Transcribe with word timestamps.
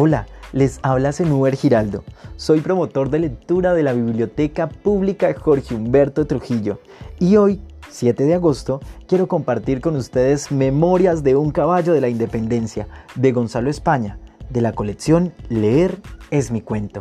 Hola, 0.00 0.28
les 0.52 0.78
habla 0.84 1.12
Zenúber 1.12 1.56
Giraldo. 1.56 2.04
Soy 2.36 2.60
promotor 2.60 3.10
de 3.10 3.18
lectura 3.18 3.74
de 3.74 3.82
la 3.82 3.92
Biblioteca 3.92 4.68
Pública 4.68 5.34
Jorge 5.34 5.74
Humberto 5.74 6.24
Trujillo 6.24 6.78
y 7.18 7.36
hoy, 7.36 7.60
7 7.90 8.22
de 8.22 8.34
agosto, 8.34 8.78
quiero 9.08 9.26
compartir 9.26 9.80
con 9.80 9.96
ustedes 9.96 10.52
Memorias 10.52 11.24
de 11.24 11.34
un 11.34 11.50
caballo 11.50 11.94
de 11.94 12.00
la 12.00 12.08
independencia 12.08 12.86
de 13.16 13.32
Gonzalo 13.32 13.70
España, 13.70 14.20
de 14.50 14.60
la 14.60 14.70
colección 14.70 15.34
Leer 15.48 15.98
es 16.30 16.52
mi 16.52 16.60
cuento. 16.60 17.00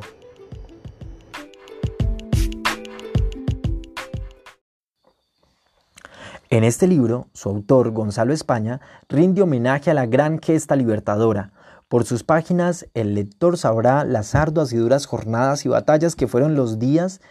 En 6.50 6.64
este 6.64 6.88
libro, 6.88 7.28
su 7.34 7.50
autor, 7.50 7.92
Gonzalo 7.92 8.34
España, 8.34 8.82
rinde 9.08 9.44
homenaje 9.44 9.92
a 9.92 9.94
la 9.94 10.08
gran 10.08 10.40
gesta 10.40 10.76
libertadora, 10.76 11.52
por 11.88 12.04
sus 12.06 12.24
páginas 12.24 12.88
el 12.94 13.16
lector 13.16 13.58
sabrá 13.58 14.04
las 14.04 14.36
arduas 14.36 14.74
y 14.74 14.78
duras 14.78 15.06
jornadas 15.06 15.66
y 15.66 15.70
batallas 15.70 16.16
que 16.16 16.28
fueron 16.28 16.56
los 16.56 16.80
días 16.80 17.22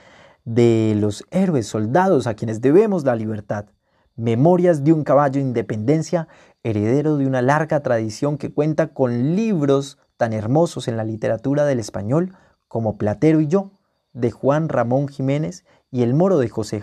de 0.44 0.94
los 0.98 1.24
héroes 1.30 1.66
soldados 1.66 2.26
a 2.26 2.34
quienes 2.34 2.60
debemos 2.60 3.04
la 3.04 3.16
libertad. 3.16 3.66
Memorias 4.14 4.82
de 4.82 4.92
un 4.92 5.04
caballo 5.04 5.34
de 5.34 5.46
independencia, 5.46 6.28
heredero 6.62 7.18
de 7.18 7.26
una 7.26 7.42
larga 7.42 7.80
tradición 7.80 8.38
que 8.38 8.52
cuenta 8.52 8.94
con 8.94 9.36
libros 9.36 9.98
tan 10.16 10.32
hermosos 10.32 10.88
en 10.88 10.96
la 10.96 11.04
literatura 11.04 11.66
del 11.66 11.78
español 11.78 12.34
como 12.66 12.96
Platero 12.96 13.40
y 13.40 13.48
yo, 13.48 13.72
de 14.14 14.30
Juan 14.30 14.70
Ramón 14.70 15.08
Jiménez 15.08 15.66
y 15.90 16.02
El 16.02 16.14
Moro 16.14 16.38
de 16.38 16.48
José, 16.48 16.82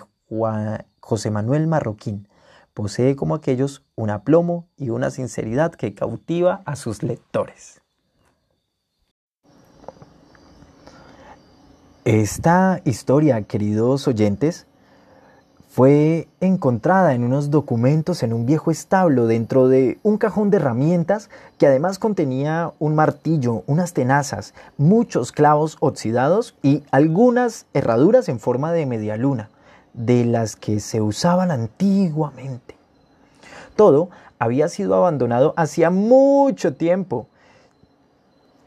José 1.00 1.31
Manuel 1.31 1.66
Marroquín 1.66 2.28
posee 2.73 3.16
como 3.16 3.36
aquellos 3.36 3.84
un 3.95 4.09
aplomo 4.09 4.68
y 4.77 4.90
una 4.90 5.12
sinceridad 5.12 5.73
que 5.73 5.94
cautiva 5.94 6.62
a 6.66 6.76
sus 6.76 7.04
lectores. 7.04 7.81
Esta 12.06 12.81
historia, 12.84 13.42
queridos 13.44 14.08
oyentes, 14.09 14.67
fue 15.70 16.28
encontrada 16.39 17.16
en 17.16 17.23
unos 17.23 17.50
documentos 17.50 18.22
en 18.22 18.34
un 18.34 18.45
viejo 18.45 18.70
establo 18.70 19.25
dentro 19.25 19.69
de 19.69 19.97
un 20.03 20.17
cajón 20.17 20.50
de 20.50 20.58
herramientas 20.58 21.30
que 21.58 21.66
además 21.66 21.97
contenía 21.97 22.73
un 22.78 22.94
martillo, 22.94 23.64
unas 23.66 23.94
tenazas, 23.94 24.53
muchos 24.78 25.31
clavos 25.31 25.78
oxidados 25.80 26.56
y 26.62 26.84
algunas 26.92 27.66
herraduras 27.73 28.30
en 28.30 28.40
forma 28.40 28.72
de 28.72 28.86
media 28.86 29.17
luna 29.17 29.50
de 29.94 30.25
las 30.25 30.55
que 30.55 30.80
se 30.80 31.02
usaban 31.02 31.52
antiguamente. 31.52 32.75
Todo 33.75 34.09
había 34.39 34.67
sido 34.67 34.95
abandonado 34.95 35.53
hacía 35.55 35.89
mucho 35.89 36.73
tiempo. 36.73 37.27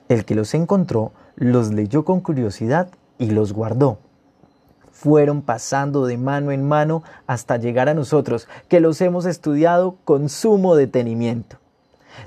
El 0.09 0.25
que 0.25 0.35
los 0.35 0.55
encontró 0.55 1.13
los 1.37 1.73
leyó 1.73 2.05
con 2.05 2.21
curiosidad 2.21 2.89
y 3.19 3.31
los 3.31 3.53
guardó. 3.53 3.99
Fueron 4.93 5.43
pasando 5.43 6.07
de 6.07 6.17
mano 6.17 6.53
en 6.53 6.67
mano 6.67 7.03
hasta 7.27 7.59
llegar 7.59 7.89
a 7.89 7.95
nosotros, 7.95 8.49
que 8.69 8.81
los 8.81 9.01
hemos 9.03 9.27
estudiado 9.27 9.97
con 10.05 10.31
sumo 10.31 10.75
detenimiento. 10.75 11.59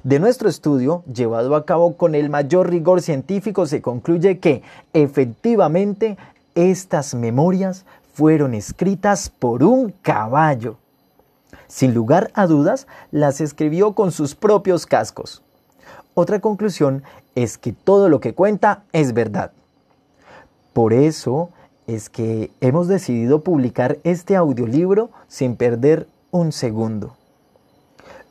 De 0.04 0.20
nuestro 0.20 0.48
estudio, 0.48 1.04
llevado 1.12 1.56
a 1.56 1.66
cabo 1.66 1.98
con 1.98 2.14
el 2.14 2.30
mayor 2.30 2.70
rigor 2.70 3.02
científico, 3.02 3.66
se 3.66 3.82
concluye 3.82 4.38
que, 4.38 4.62
efectivamente, 4.94 6.18
estas 6.54 7.16
memorias 7.16 7.86
fueron 8.20 8.54
escritas 8.54 9.30
por 9.30 9.64
un 9.64 9.94
caballo. 10.02 10.76
Sin 11.70 11.94
lugar 11.94 12.32
a 12.34 12.48
dudas, 12.48 12.86
las 13.12 13.40
escribió 13.40 13.94
con 13.94 14.12
sus 14.12 14.36
propios 14.36 14.86
cascos. 14.86 15.42
Otra 16.16 16.42
conclusión 16.42 17.04
es 17.36 17.58
que 17.58 17.72
todo 17.72 18.10
lo 18.10 18.20
que 18.20 18.34
cuenta 18.34 18.84
es 18.92 19.14
verdad. 19.14 19.54
Por 20.74 20.92
eso 20.92 21.52
es 21.88 22.10
que 22.10 22.52
hemos 22.60 22.90
decidido 22.90 23.42
publicar 23.42 24.00
este 24.04 24.36
audiolibro 24.36 25.12
sin 25.30 25.56
perder 25.56 26.06
un 26.30 26.52
segundo. 26.52 27.16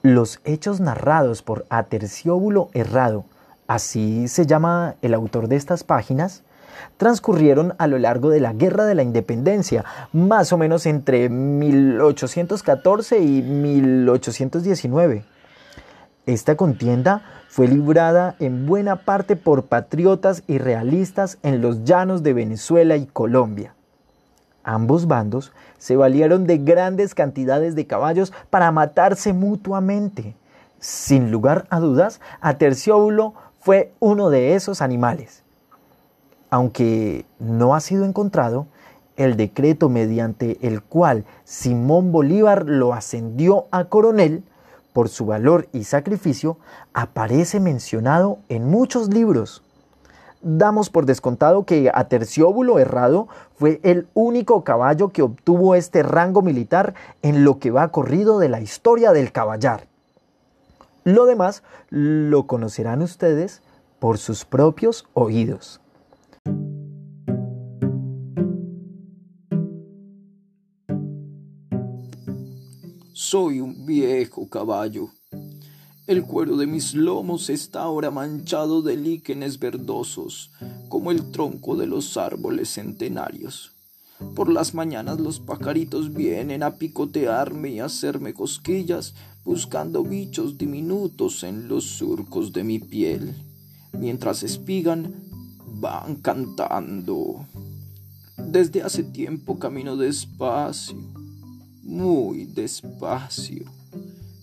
Los 0.02 0.38
hechos 0.44 0.80
narrados 0.80 1.40
por 1.40 1.64
Atercióbulo 1.70 2.68
Errado, 2.74 3.24
así 3.66 4.28
se 4.28 4.44
llama 4.44 4.96
el 5.00 5.14
autor 5.14 5.48
de 5.48 5.56
estas 5.56 5.82
páginas, 5.82 6.42
transcurrieron 6.96 7.74
a 7.78 7.86
lo 7.86 7.98
largo 7.98 8.30
de 8.30 8.40
la 8.40 8.52
Guerra 8.52 8.84
de 8.84 8.94
la 8.94 9.02
Independencia, 9.02 9.84
más 10.12 10.52
o 10.52 10.58
menos 10.58 10.86
entre 10.86 11.28
1814 11.28 13.18
y 13.20 13.42
1819. 13.42 15.24
Esta 16.26 16.56
contienda 16.56 17.22
fue 17.48 17.68
librada 17.68 18.36
en 18.38 18.66
buena 18.66 18.96
parte 18.96 19.34
por 19.34 19.64
patriotas 19.64 20.42
y 20.46 20.58
realistas 20.58 21.38
en 21.42 21.62
los 21.62 21.84
llanos 21.84 22.22
de 22.22 22.34
Venezuela 22.34 22.96
y 22.96 23.06
Colombia. 23.06 23.74
Ambos 24.62 25.06
bandos 25.06 25.52
se 25.78 25.96
valieron 25.96 26.46
de 26.46 26.58
grandes 26.58 27.14
cantidades 27.14 27.74
de 27.74 27.86
caballos 27.86 28.34
para 28.50 28.70
matarse 28.70 29.32
mutuamente. 29.32 30.36
Sin 30.78 31.30
lugar 31.30 31.66
a 31.70 31.80
dudas, 31.80 32.20
Atercióbulo 32.42 33.32
fue 33.60 33.94
uno 33.98 34.28
de 34.28 34.54
esos 34.54 34.82
animales 34.82 35.42
aunque 36.50 37.26
no 37.38 37.74
ha 37.74 37.80
sido 37.80 38.04
encontrado, 38.04 38.66
el 39.16 39.36
decreto 39.36 39.88
mediante 39.88 40.58
el 40.66 40.80
cual 40.82 41.24
Simón 41.44 42.12
Bolívar 42.12 42.66
lo 42.66 42.94
ascendió 42.94 43.66
a 43.70 43.84
coronel 43.84 44.44
por 44.92 45.08
su 45.08 45.26
valor 45.26 45.68
y 45.72 45.84
sacrificio 45.84 46.58
aparece 46.94 47.60
mencionado 47.60 48.38
en 48.48 48.68
muchos 48.68 49.12
libros. 49.12 49.62
Damos 50.40 50.88
por 50.88 51.04
descontado 51.04 51.64
que 51.64 51.90
Atercióbulo 51.92 52.78
Errado 52.78 53.26
fue 53.56 53.80
el 53.82 54.06
único 54.14 54.62
caballo 54.62 55.08
que 55.08 55.22
obtuvo 55.22 55.74
este 55.74 56.04
rango 56.04 56.42
militar 56.42 56.94
en 57.22 57.42
lo 57.44 57.58
que 57.58 57.72
va 57.72 57.88
corrido 57.88 58.38
de 58.38 58.48
la 58.48 58.60
historia 58.60 59.12
del 59.12 59.32
caballar. 59.32 59.88
Lo 61.02 61.26
demás 61.26 61.64
lo 61.90 62.46
conocerán 62.46 63.02
ustedes 63.02 63.62
por 63.98 64.18
sus 64.18 64.44
propios 64.44 65.08
oídos. 65.12 65.80
Soy 73.30 73.60
un 73.60 73.84
viejo 73.84 74.48
caballo. 74.48 75.10
El 76.06 76.22
cuero 76.22 76.56
de 76.56 76.66
mis 76.66 76.94
lomos 76.94 77.50
está 77.50 77.82
ahora 77.82 78.10
manchado 78.10 78.80
de 78.80 78.96
líquenes 78.96 79.58
verdosos, 79.58 80.50
como 80.88 81.10
el 81.10 81.30
tronco 81.30 81.76
de 81.76 81.86
los 81.86 82.16
árboles 82.16 82.70
centenarios. 82.70 83.72
Por 84.34 84.50
las 84.50 84.72
mañanas 84.72 85.20
los 85.20 85.40
pajaritos 85.40 86.14
vienen 86.14 86.62
a 86.62 86.76
picotearme 86.76 87.68
y 87.68 87.80
a 87.80 87.84
hacerme 87.84 88.32
cosquillas, 88.32 89.12
buscando 89.44 90.04
bichos 90.04 90.56
diminutos 90.56 91.42
en 91.42 91.68
los 91.68 91.84
surcos 91.84 92.54
de 92.54 92.64
mi 92.64 92.78
piel. 92.78 93.34
Mientras 93.92 94.42
espigan, 94.42 95.12
van 95.66 96.16
cantando. 96.22 97.46
Desde 98.38 98.80
hace 98.80 99.02
tiempo 99.02 99.58
camino 99.58 99.98
despacio 99.98 101.17
muy 101.88 102.44
despacio. 102.44 103.64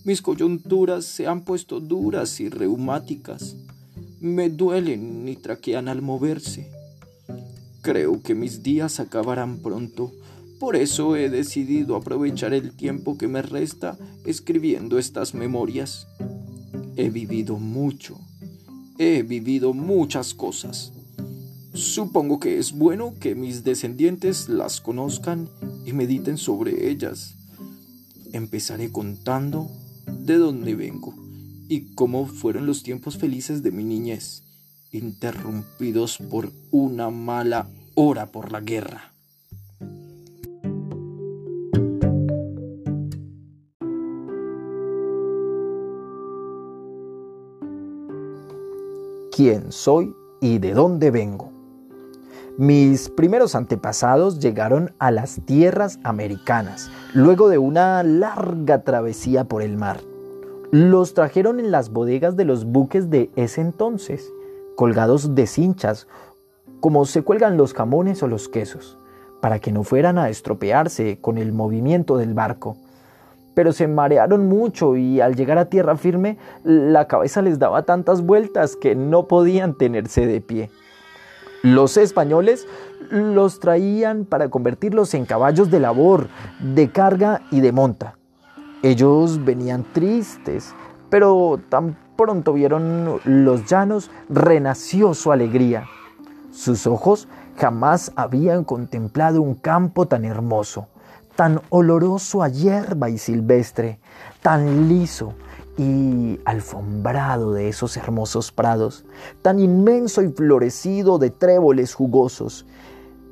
Mis 0.04 0.20
coyunturas 0.20 1.04
se 1.04 1.28
han 1.28 1.44
puesto 1.44 1.80
duras 1.80 2.40
y 2.40 2.48
reumáticas. 2.48 3.56
Me 4.20 4.50
duelen 4.50 5.28
y 5.28 5.36
traquean 5.36 5.88
al 5.88 6.02
moverse. 6.02 6.68
Creo 7.82 8.20
que 8.20 8.34
mis 8.34 8.64
días 8.64 8.98
acabarán 8.98 9.58
pronto. 9.58 10.12
Por 10.58 10.74
eso 10.74 11.14
he 11.16 11.30
decidido 11.30 11.94
aprovechar 11.94 12.52
el 12.52 12.72
tiempo 12.72 13.16
que 13.16 13.28
me 13.28 13.42
resta 13.42 13.96
escribiendo 14.24 14.98
estas 14.98 15.32
memorias. 15.32 16.08
He 16.96 17.10
vivido 17.10 17.58
mucho. 17.58 18.18
He 18.98 19.22
vivido 19.22 19.72
muchas 19.72 20.34
cosas. 20.34 20.92
Supongo 21.74 22.40
que 22.40 22.58
es 22.58 22.72
bueno 22.72 23.14
que 23.20 23.34
mis 23.34 23.62
descendientes 23.62 24.48
las 24.48 24.80
conozcan 24.80 25.48
y 25.84 25.92
mediten 25.92 26.38
sobre 26.38 26.90
ellas. 26.90 27.35
Empezaré 28.32 28.90
contando 28.92 29.70
de 30.06 30.36
dónde 30.38 30.74
vengo 30.74 31.14
y 31.68 31.94
cómo 31.94 32.26
fueron 32.26 32.66
los 32.66 32.82
tiempos 32.82 33.16
felices 33.16 33.62
de 33.62 33.70
mi 33.70 33.84
niñez, 33.84 34.44
interrumpidos 34.92 36.18
por 36.30 36.52
una 36.70 37.10
mala 37.10 37.70
hora 37.94 38.30
por 38.30 38.52
la 38.52 38.60
guerra. 38.60 39.12
¿Quién 49.36 49.70
soy 49.70 50.14
y 50.40 50.58
de 50.58 50.72
dónde 50.72 51.10
vengo? 51.10 51.55
Mis 52.58 53.10
primeros 53.10 53.54
antepasados 53.54 54.38
llegaron 54.40 54.94
a 54.98 55.10
las 55.10 55.42
tierras 55.44 55.98
americanas, 56.04 56.90
luego 57.12 57.50
de 57.50 57.58
una 57.58 58.02
larga 58.02 58.82
travesía 58.82 59.44
por 59.44 59.60
el 59.60 59.76
mar. 59.76 60.00
Los 60.70 61.12
trajeron 61.12 61.60
en 61.60 61.70
las 61.70 61.90
bodegas 61.90 62.34
de 62.34 62.46
los 62.46 62.64
buques 62.64 63.10
de 63.10 63.30
ese 63.36 63.60
entonces. 63.60 64.32
colgados 64.74 65.34
de 65.34 65.46
cinchas, 65.46 66.06
como 66.80 67.04
se 67.04 67.22
cuelgan 67.22 67.58
los 67.58 67.74
jamones 67.74 68.22
o 68.22 68.26
los 68.26 68.48
quesos, 68.48 68.98
para 69.42 69.58
que 69.58 69.72
no 69.72 69.84
fueran 69.84 70.16
a 70.16 70.30
estropearse 70.30 71.18
con 71.20 71.36
el 71.36 71.52
movimiento 71.52 72.16
del 72.16 72.32
barco. 72.32 72.78
Pero 73.54 73.72
se 73.72 73.86
marearon 73.86 74.48
mucho 74.48 74.96
y 74.96 75.20
al 75.20 75.34
llegar 75.34 75.58
a 75.58 75.70
tierra 75.70 75.96
firme 75.96 76.38
la 76.62 77.06
cabeza 77.06 77.42
les 77.42 77.58
daba 77.58 77.82
tantas 77.82 78.22
vueltas 78.22 78.76
que 78.76 78.94
no 78.94 79.28
podían 79.28 79.74
tenerse 79.76 80.26
de 80.26 80.40
pie. 80.40 80.70
Los 81.66 81.96
españoles 81.96 82.64
los 83.10 83.58
traían 83.58 84.24
para 84.24 84.50
convertirlos 84.50 85.14
en 85.14 85.26
caballos 85.26 85.68
de 85.68 85.80
labor, 85.80 86.28
de 86.60 86.92
carga 86.92 87.42
y 87.50 87.58
de 87.58 87.72
monta. 87.72 88.16
Ellos 88.84 89.44
venían 89.44 89.84
tristes, 89.92 90.72
pero 91.10 91.58
tan 91.68 91.96
pronto 92.16 92.52
vieron 92.52 93.18
los 93.24 93.66
llanos, 93.66 94.12
renació 94.28 95.12
su 95.12 95.32
alegría. 95.32 95.86
Sus 96.52 96.86
ojos 96.86 97.26
jamás 97.56 98.12
habían 98.14 98.62
contemplado 98.62 99.42
un 99.42 99.56
campo 99.56 100.06
tan 100.06 100.24
hermoso, 100.24 100.86
tan 101.34 101.60
oloroso 101.70 102.44
a 102.44 102.48
hierba 102.48 103.10
y 103.10 103.18
silvestre, 103.18 103.98
tan 104.40 104.88
liso 104.88 105.34
y 105.76 106.40
alfombrado 106.44 107.52
de 107.52 107.68
esos 107.68 107.96
hermosos 107.96 108.52
prados, 108.52 109.04
tan 109.42 109.58
inmenso 109.58 110.22
y 110.22 110.28
florecido 110.28 111.18
de 111.18 111.30
tréboles 111.30 111.94
jugosos. 111.94 112.66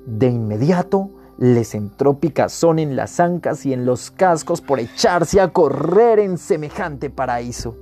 De 0.06 0.28
inmediato 0.28 1.10
les 1.38 1.74
entró 1.74 2.18
picazón 2.18 2.78
en 2.78 2.96
las 2.96 3.18
ancas 3.20 3.66
y 3.66 3.72
en 3.72 3.86
los 3.86 4.10
cascos 4.10 4.60
por 4.60 4.78
echarse 4.78 5.40
a 5.40 5.52
correr 5.52 6.18
en 6.18 6.38
semejante 6.38 7.10
paraíso. 7.10 7.76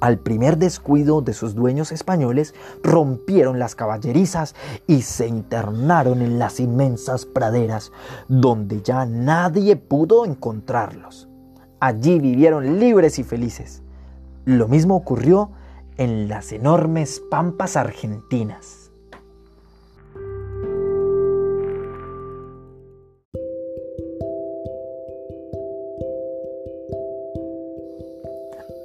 Al 0.00 0.18
primer 0.18 0.58
descuido 0.58 1.22
de 1.22 1.32
sus 1.32 1.54
dueños 1.54 1.90
españoles, 1.90 2.54
rompieron 2.82 3.58
las 3.58 3.74
caballerizas 3.74 4.54
y 4.86 5.00
se 5.00 5.26
internaron 5.26 6.20
en 6.20 6.38
las 6.38 6.60
inmensas 6.60 7.24
praderas, 7.24 7.90
donde 8.28 8.82
ya 8.82 9.06
nadie 9.06 9.76
pudo 9.76 10.26
encontrarlos. 10.26 11.28
Allí 11.86 12.18
vivieron 12.18 12.80
libres 12.80 13.18
y 13.18 13.24
felices. 13.24 13.82
Lo 14.46 14.68
mismo 14.68 14.96
ocurrió 14.96 15.50
en 15.98 16.30
las 16.30 16.50
enormes 16.52 17.20
pampas 17.30 17.76
argentinas. 17.76 18.90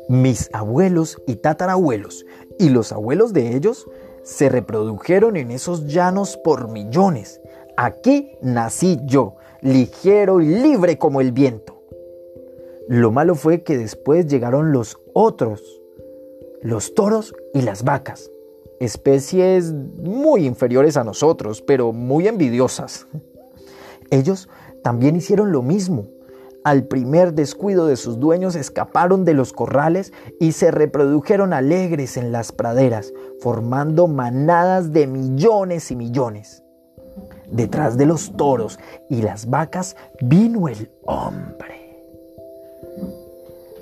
Mis 0.10 0.50
abuelos 0.52 1.22
y 1.26 1.38
tatarabuelos 1.38 2.26
y 2.60 2.68
los 2.68 2.92
abuelos 2.92 3.32
de 3.32 3.56
ellos 3.56 3.88
se 4.24 4.50
reprodujeron 4.50 5.38
en 5.38 5.52
esos 5.52 5.88
llanos 5.88 6.36
por 6.36 6.70
millones. 6.70 7.40
Aquí 7.78 8.34
nací 8.42 9.00
yo, 9.06 9.38
ligero 9.62 10.42
y 10.42 10.48
libre 10.48 10.98
como 10.98 11.22
el 11.22 11.32
viento. 11.32 11.79
Lo 12.90 13.12
malo 13.12 13.36
fue 13.36 13.64
que 13.64 13.78
después 13.78 14.28
llegaron 14.28 14.74
los 14.74 15.00
otros, 15.14 15.82
los 16.62 16.94
toros 16.94 17.34
y 17.54 17.62
las 17.62 17.84
vacas, 17.84 18.30
especies 18.82 19.72
muy 19.72 20.46
inferiores 20.46 20.98
a 20.98 21.06
nosotros, 21.06 21.62
pero 21.62 21.94
muy 21.94 22.28
envidiosas. 22.28 23.08
Ellos 24.10 24.50
también 24.84 25.16
hicieron 25.16 25.52
lo 25.54 25.62
mismo 25.62 26.08
al 26.66 26.84
primer 26.84 27.34
descuido 27.34 27.88
de 27.88 27.96
sus 27.96 28.20
dueños 28.20 28.56
escaparon 28.56 29.24
de 29.24 29.34
los 29.34 29.54
corrales 29.54 30.12
y 30.40 30.52
se 30.52 30.72
reprodujeron 30.72 31.54
alegres 31.54 32.18
en 32.18 32.34
las 32.34 32.52
praderas, 32.52 33.14
formando 33.40 34.08
manadas 34.08 34.92
de 34.92 35.08
millones 35.08 35.90
y 35.90 35.96
millones. 35.96 36.64
Detrás 37.50 37.98
de 37.98 38.06
los 38.06 38.36
toros 38.36 38.78
y 39.10 39.22
las 39.22 39.50
vacas 39.50 39.96
vino 40.22 40.68
el 40.68 40.92
hombre. 41.06 41.79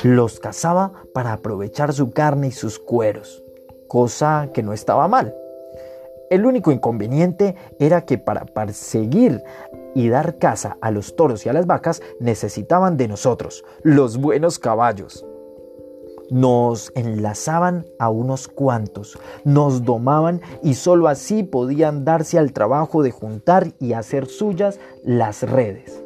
Los 0.04 0.40
cazaba 0.40 0.92
para 1.14 1.34
aprovechar 1.34 1.92
su 1.92 2.12
carne 2.12 2.48
y 2.48 2.52
sus 2.52 2.78
cueros, 2.78 3.44
cosa 3.88 4.50
que 4.54 4.62
no 4.62 4.74
estaba 4.74 5.08
mal. 5.08 5.36
El 6.30 6.46
único 6.46 6.72
inconveniente 6.72 7.56
era 7.80 8.06
que 8.06 8.18
para 8.18 8.46
perseguir 8.46 9.42
y 9.96 10.10
dar 10.10 10.38
caza 10.38 10.78
a 10.82 10.92
los 10.92 11.16
toros 11.16 11.46
y 11.46 11.50
a 11.50 11.54
las 11.54 11.66
vacas 11.66 12.02
necesitaban 12.20 12.98
de 12.98 13.08
nosotros, 13.08 13.64
los 13.82 14.18
buenos 14.18 14.60
caballos. 14.60 15.26
Nos 16.30 16.92
enlazaban 16.94 17.86
a 17.98 18.10
unos 18.10 18.48
cuantos, 18.50 19.18
nos 19.46 19.84
domaban 19.84 20.42
y 20.62 20.76
sólo 20.76 21.08
así 21.08 21.42
podían 21.42 22.06
darse 22.06 22.38
al 22.38 22.52
trabajo 22.52 23.02
de 23.02 23.12
juntar 23.12 23.72
y 23.80 23.94
hacer 23.94 24.28
suyas 24.28 24.80
las 25.04 25.42
redes. 25.42 26.04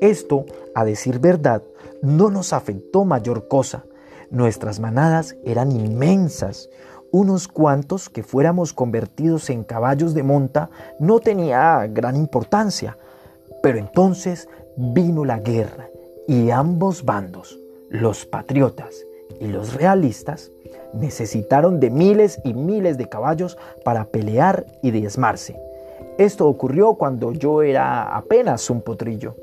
Esto, 0.00 0.44
a 0.74 0.84
decir 0.84 1.18
verdad, 1.18 1.62
no 2.02 2.30
nos 2.30 2.52
afectó 2.52 3.04
mayor 3.04 3.48
cosa. 3.48 3.84
Nuestras 4.30 4.80
manadas 4.80 5.36
eran 5.44 5.72
inmensas, 5.72 6.68
unos 7.12 7.48
cuantos 7.48 8.08
que 8.08 8.22
fuéramos 8.22 8.72
convertidos 8.72 9.48
en 9.50 9.64
caballos 9.64 10.12
de 10.12 10.22
monta 10.22 10.70
no 10.98 11.20
tenía 11.20 11.86
gran 11.86 12.16
importancia. 12.16 12.98
Pero 13.62 13.78
entonces 13.78 14.48
vino 14.76 15.24
la 15.24 15.38
guerra 15.38 15.88
y 16.26 16.50
ambos 16.50 17.04
bandos, 17.04 17.58
los 17.88 18.26
patriotas 18.26 19.06
y 19.40 19.46
los 19.46 19.74
realistas, 19.74 20.50
necesitaron 20.92 21.80
de 21.80 21.90
miles 21.90 22.40
y 22.44 22.54
miles 22.54 22.98
de 22.98 23.08
caballos 23.08 23.56
para 23.84 24.06
pelear 24.06 24.66
y 24.82 24.90
diezmarse. 24.90 25.58
Esto 26.18 26.48
ocurrió 26.48 26.94
cuando 26.94 27.32
yo 27.32 27.62
era 27.62 28.16
apenas 28.16 28.68
un 28.70 28.80
potrillo. 28.80 29.36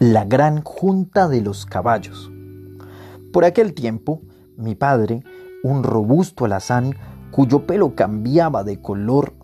La 0.00 0.24
gran 0.24 0.62
junta 0.62 1.28
de 1.28 1.42
los 1.42 1.66
caballos. 1.66 2.32
Por 3.34 3.44
aquel 3.44 3.74
tiempo, 3.74 4.22
mi 4.56 4.74
padre, 4.74 5.22
un 5.62 5.82
robusto 5.82 6.46
alazán 6.46 6.94
cuyo 7.30 7.66
pelo 7.66 7.94
cambiaba 7.94 8.64
de 8.64 8.80
color 8.80 9.34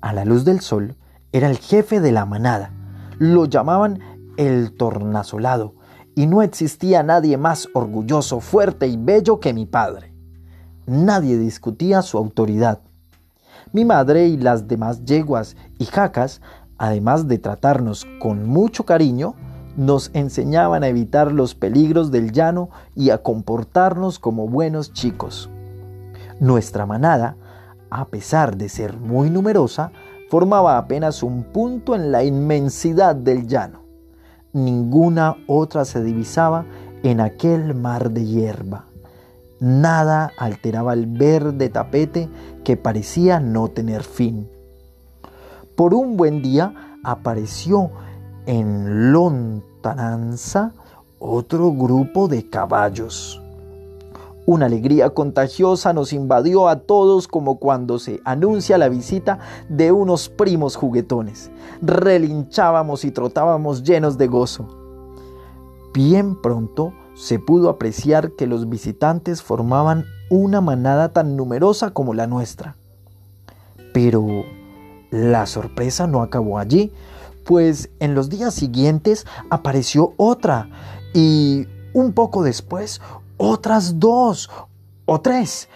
a 0.00 0.14
la 0.14 0.24
luz 0.24 0.46
del 0.46 0.60
sol, 0.60 0.96
era 1.30 1.50
el 1.50 1.58
jefe 1.58 2.00
de 2.00 2.10
la 2.10 2.24
manada. 2.24 2.72
Lo 3.18 3.44
llamaban 3.44 3.98
el 4.38 4.74
tornasolado 4.74 5.74
y 6.14 6.26
no 6.26 6.40
existía 6.40 7.02
nadie 7.02 7.36
más 7.36 7.68
orgulloso, 7.74 8.40
fuerte 8.40 8.86
y 8.88 8.96
bello 8.96 9.40
que 9.40 9.52
mi 9.52 9.66
padre. 9.66 10.14
Nadie 10.86 11.36
discutía 11.36 12.00
su 12.00 12.16
autoridad. 12.16 12.80
Mi 13.74 13.84
madre 13.84 14.26
y 14.26 14.38
las 14.38 14.68
demás 14.68 15.04
yeguas 15.04 15.54
y 15.78 15.84
jacas, 15.84 16.40
además 16.78 17.28
de 17.28 17.36
tratarnos 17.36 18.06
con 18.20 18.48
mucho 18.48 18.86
cariño, 18.86 19.34
nos 19.78 20.10
enseñaban 20.12 20.82
a 20.82 20.88
evitar 20.88 21.30
los 21.30 21.54
peligros 21.54 22.10
del 22.10 22.32
llano 22.32 22.68
y 22.96 23.10
a 23.10 23.22
comportarnos 23.22 24.18
como 24.18 24.48
buenos 24.48 24.92
chicos. 24.92 25.48
Nuestra 26.40 26.84
manada, 26.84 27.36
a 27.88 28.06
pesar 28.06 28.56
de 28.56 28.68
ser 28.68 28.96
muy 28.96 29.30
numerosa, 29.30 29.92
formaba 30.30 30.78
apenas 30.78 31.22
un 31.22 31.44
punto 31.44 31.94
en 31.94 32.10
la 32.10 32.24
inmensidad 32.24 33.14
del 33.14 33.46
llano. 33.46 33.82
Ninguna 34.52 35.36
otra 35.46 35.84
se 35.84 36.02
divisaba 36.02 36.66
en 37.04 37.20
aquel 37.20 37.76
mar 37.76 38.10
de 38.10 38.26
hierba. 38.26 38.86
Nada 39.60 40.32
alteraba 40.38 40.92
el 40.92 41.06
verde 41.06 41.68
tapete 41.68 42.28
que 42.64 42.76
parecía 42.76 43.38
no 43.38 43.68
tener 43.68 44.02
fin. 44.02 44.50
Por 45.76 45.94
un 45.94 46.16
buen 46.16 46.42
día 46.42 46.98
apareció 47.04 47.92
en 48.48 49.12
lontananza 49.12 50.72
otro 51.18 51.70
grupo 51.70 52.28
de 52.28 52.48
caballos. 52.48 53.42
Una 54.46 54.64
alegría 54.64 55.10
contagiosa 55.10 55.92
nos 55.92 56.14
invadió 56.14 56.68
a 56.68 56.80
todos 56.80 57.28
como 57.28 57.58
cuando 57.58 57.98
se 57.98 58.22
anuncia 58.24 58.78
la 58.78 58.88
visita 58.88 59.38
de 59.68 59.92
unos 59.92 60.30
primos 60.30 60.76
juguetones. 60.76 61.50
Relinchábamos 61.82 63.04
y 63.04 63.10
trotábamos 63.10 63.82
llenos 63.82 64.16
de 64.16 64.28
gozo. 64.28 64.66
Bien 65.92 66.40
pronto 66.40 66.94
se 67.14 67.38
pudo 67.38 67.68
apreciar 67.68 68.32
que 68.32 68.46
los 68.46 68.70
visitantes 68.70 69.42
formaban 69.42 70.06
una 70.30 70.62
manada 70.62 71.10
tan 71.10 71.36
numerosa 71.36 71.90
como 71.90 72.14
la 72.14 72.26
nuestra. 72.26 72.76
Pero 73.92 74.26
la 75.10 75.44
sorpresa 75.44 76.06
no 76.06 76.22
acabó 76.22 76.58
allí, 76.58 76.92
pues 77.48 77.88
en 77.98 78.14
los 78.14 78.28
días 78.28 78.52
siguientes 78.52 79.24
apareció 79.48 80.12
otra 80.18 80.68
y 81.14 81.66
un 81.94 82.12
poco 82.12 82.42
después 82.42 83.00
otras 83.38 83.98
dos 83.98 84.50
o 85.06 85.22
tres. 85.22 85.70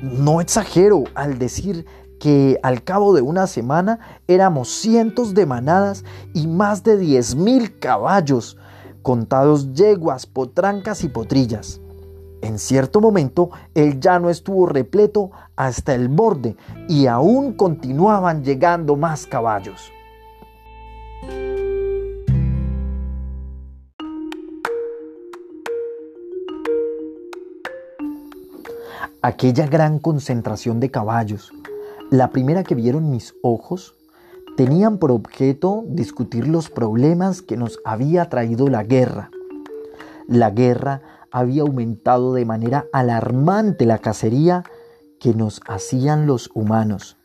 No 0.00 0.40
exagero 0.40 1.04
al 1.14 1.38
decir 1.38 1.84
que 2.18 2.58
al 2.62 2.84
cabo 2.84 3.12
de 3.12 3.20
una 3.20 3.46
semana 3.46 3.98
éramos 4.28 4.70
cientos 4.70 5.34
de 5.34 5.44
manadas 5.44 6.06
y 6.32 6.46
más 6.46 6.82
de 6.84 6.96
diez 6.96 7.34
mil 7.34 7.78
caballos, 7.78 8.56
contados 9.02 9.74
yeguas, 9.74 10.24
potrancas 10.24 11.04
y 11.04 11.08
potrillas. 11.08 11.82
En 12.40 12.58
cierto 12.58 13.02
momento 13.02 13.50
el 13.74 14.00
llano 14.00 14.30
estuvo 14.30 14.64
repleto 14.64 15.32
hasta 15.54 15.94
el 15.94 16.08
borde 16.08 16.56
y 16.88 17.08
aún 17.08 17.52
continuaban 17.52 18.42
llegando 18.42 18.96
más 18.96 19.26
caballos. 19.26 19.92
Aquella 29.26 29.66
gran 29.66 30.00
concentración 30.00 30.80
de 30.80 30.90
caballos, 30.90 31.50
la 32.10 32.28
primera 32.28 32.62
que 32.62 32.74
vieron 32.74 33.10
mis 33.10 33.34
ojos, 33.42 33.94
tenían 34.54 34.98
por 34.98 35.10
objeto 35.10 35.82
discutir 35.86 36.46
los 36.46 36.68
problemas 36.68 37.40
que 37.40 37.56
nos 37.56 37.80
había 37.86 38.28
traído 38.28 38.68
la 38.68 38.84
guerra. 38.84 39.30
La 40.28 40.50
guerra 40.50 41.00
había 41.30 41.62
aumentado 41.62 42.34
de 42.34 42.44
manera 42.44 42.84
alarmante 42.92 43.86
la 43.86 43.96
cacería 43.96 44.62
que 45.18 45.32
nos 45.32 45.62
hacían 45.66 46.26
los 46.26 46.50
humanos, 46.52 47.16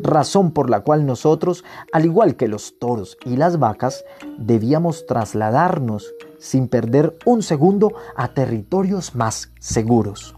razón 0.00 0.50
por 0.50 0.70
la 0.70 0.80
cual 0.80 1.06
nosotros, 1.06 1.64
al 1.92 2.04
igual 2.04 2.36
que 2.36 2.48
los 2.48 2.78
toros 2.78 3.16
y 3.24 3.36
las 3.36 3.58
vacas, 3.58 4.04
debíamos 4.38 5.06
trasladarnos 5.06 6.14
sin 6.38 6.68
perder 6.68 7.16
un 7.24 7.42
segundo 7.42 7.92
a 8.16 8.28
territorios 8.28 9.14
más 9.14 9.52
seguros. 9.58 10.34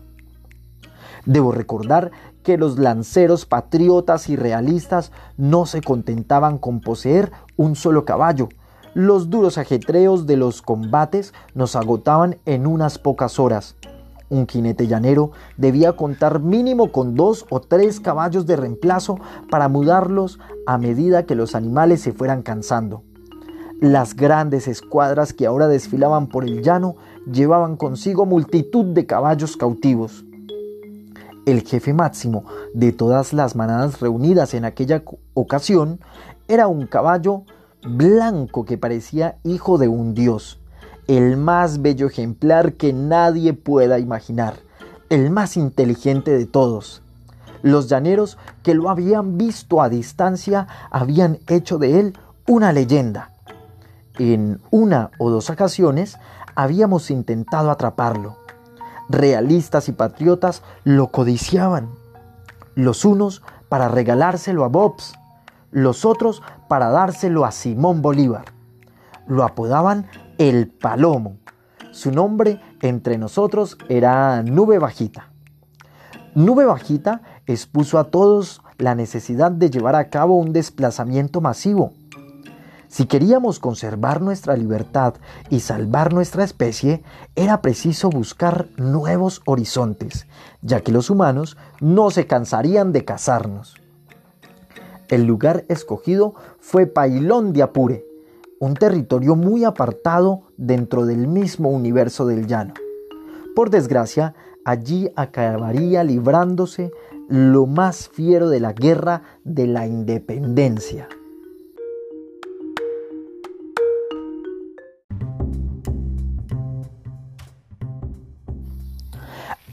Debo 1.25 1.53
recordar 1.53 2.11
que 2.43 2.57
los 2.57 2.79
lanceros 2.79 3.45
patriotas 3.45 4.31
y 4.31 4.37
realistas 4.37 5.13
no 5.37 5.67
se 5.67 5.83
contentaban 5.83 6.59
con 6.59 6.81
poseer 6.81 7.31
un 7.57 7.77
solo 7.77 8.05
caballo. 8.05 8.49
Los 8.95 9.29
duros 9.29 9.59
ajetreos 9.59 10.27
de 10.27 10.39
los 10.39 10.63
combates 10.63 11.35
nos 11.55 11.77
agotaban 11.77 12.39
en 12.47 12.67
unas 12.67 12.99
pocas 12.99 13.39
horas. 13.39 13.77
Un 14.31 14.47
jinete 14.47 14.87
llanero 14.87 15.31
debía 15.57 15.95
contar 15.95 16.41
mínimo 16.41 16.93
con 16.93 17.15
dos 17.15 17.47
o 17.51 17.61
tres 17.61 18.01
caballos 18.01 18.47
de 18.47 18.57
reemplazo 18.57 19.19
para 19.51 19.69
mudarlos 19.69 20.39
a 20.67 20.79
medida 20.79 21.25
que 21.25 21.35
los 21.35 21.55
animales 21.55 22.01
se 22.01 22.13
fueran 22.13 22.43
cansando. 22.43 23.03
Las 23.81 24.15
grandes 24.15 24.69
escuadras 24.69 25.33
que 25.33 25.47
ahora 25.47 25.69
desfilaban 25.69 26.27
por 26.27 26.45
el 26.45 26.63
llano 26.63 26.97
llevaban 27.31 27.77
consigo 27.77 28.27
multitud 28.27 28.87
de 28.87 29.07
caballos 29.07 29.57
cautivos 29.57 30.25
el 31.51 31.63
jefe 31.63 31.95
máximo 31.95 32.45
de 32.75 32.93
todas 32.93 33.33
las 33.33 33.57
manadas 33.57 34.01
reunidas 34.01 34.53
en 34.53 34.65
aquella 34.65 35.03
ocasión 35.33 36.01
era 36.47 36.69
un 36.69 36.87
caballo 36.87 37.45
blanco 37.83 38.65
que 38.65 38.77
parecía 38.77 39.39
hijo 39.45 39.79
de 39.79 39.89
un 39.89 40.15
dios, 40.15 40.58
el 41.09 41.39
más 41.39 41.81
bello 41.81 42.07
ejemplar 42.07 42.75
que 42.75 42.93
nadie 42.93 43.55
pueda 43.55 43.99
imaginar, 43.99 44.57
el 45.09 45.31
más 45.31 45.57
inteligente 45.57 46.37
de 46.37 46.45
todos. 46.45 47.03
Los 47.63 47.89
llaneros 47.89 48.37
que 48.63 48.75
lo 48.75 48.91
habían 48.91 49.39
visto 49.39 49.81
a 49.81 49.89
distancia 49.89 50.69
habían 50.91 51.39
hecho 51.49 51.79
de 51.79 51.99
él 51.99 52.19
una 52.47 52.73
leyenda. 52.73 53.31
En 54.19 54.61
una 54.71 55.11
o 55.19 55.31
dos 55.31 55.49
ocasiones 55.49 56.19
habíamos 56.55 57.11
intentado 57.11 57.71
atraparlo, 57.71 58.37
realistas 59.09 59.89
y 59.89 59.93
patriotas 59.93 60.63
lo 60.85 61.09
codiciaban. 61.09 61.89
Los 62.75 63.07
unos 63.07 63.43
para 63.71 63.89
regalárselo 63.89 64.63
a 64.63 64.69
Bobs, 64.69 65.15
los 65.71 66.05
otros 66.05 66.43
para 66.69 66.91
dárselo 66.91 67.47
a 67.47 67.51
Simón 67.51 68.03
Bolívar. 68.03 68.45
Lo 69.27 69.45
apodaban 69.45 70.07
el 70.39 70.69
Palomo. 70.69 71.37
Su 71.91 72.11
nombre 72.13 72.61
entre 72.81 73.19
nosotros 73.19 73.77
era 73.89 74.43
Nube 74.43 74.79
Bajita. 74.79 75.31
Nube 76.35 76.65
Bajita 76.65 77.23
expuso 77.47 77.99
a 77.99 78.05
todos 78.05 78.63
la 78.79 78.95
necesidad 78.95 79.51
de 79.51 79.71
llevar 79.71 79.97
a 79.97 80.09
cabo 80.09 80.37
un 80.37 80.53
desplazamiento 80.53 81.41
masivo 81.41 81.93
si 82.89 83.05
queríamos 83.05 83.59
conservar 83.59 84.23
nuestra 84.23 84.57
libertad 84.57 85.15
y 85.51 85.61
salvar 85.61 86.15
nuestra 86.15 86.43
especie, 86.43 87.03
era 87.37 87.61
preciso 87.61 88.09
buscar 88.09 88.69
nuevos 88.79 89.43
horizontes, 89.45 90.27
ya 90.63 90.81
que 90.81 90.91
los 90.91 91.11
humanos 91.11 91.59
no 91.81 92.11
se 92.11 92.27
cansarían 92.27 92.93
de 92.93 93.05
cazarnos. 93.05 93.77
El 95.09 95.25
lugar 95.25 95.67
escogido 95.69 96.35
fue 96.61 96.87
Pailón 96.87 97.53
de 97.53 97.63
Apure, 97.63 98.07
un 98.61 98.75
territorio 98.75 99.37
muy 99.37 99.65
apartado 99.65 100.43
dentro 100.57 101.07
del 101.07 101.27
mismo 101.27 101.71
universo 101.71 102.27
del 102.27 102.47
llano. 102.47 102.75
Por 103.55 103.71
desgracia, 103.71 104.35
allí 104.65 105.11
acabaría 105.17 106.05
librándose 106.05 106.91
lo 107.29 107.67
más 107.67 108.09
fiero 108.09 108.49
de 108.49 108.61
la 108.61 108.73
guerra 108.73 109.23
de 109.45 109.67
la 109.67 109.87
independencia. 109.87 111.09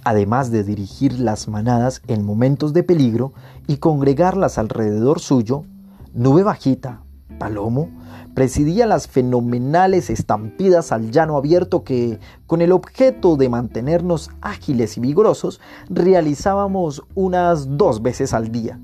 además 0.06 0.52
de 0.52 0.64
dirigir 0.64 1.20
las 1.20 1.48
manadas 1.48 2.02
en 2.08 2.24
momentos 2.24 2.74
de 2.74 2.84
peligro 2.84 3.34
y 3.68 3.78
congregarlas 3.78 4.60
alrededor 4.60 5.20
suyo, 5.20 5.66
Nube 6.14 6.44
Bajita, 6.44 7.02
Palomo, 7.38 7.90
presidía 8.34 8.86
las 8.86 9.08
fenomenales 9.08 10.10
estampidas 10.10 10.92
al 10.92 11.12
llano 11.12 11.38
abierto 11.38 11.84
que, 11.84 12.20
con 12.48 12.62
el 12.62 12.72
objeto 12.72 13.36
de 13.38 13.50
mantenernos 13.50 14.30
ágiles 14.42 14.98
y 14.98 15.02
vigorosos, 15.02 15.62
realizábamos 15.90 17.04
unas 17.16 17.78
dos 17.78 18.02
veces 18.02 18.34
al 18.34 18.52
día. 18.52 18.80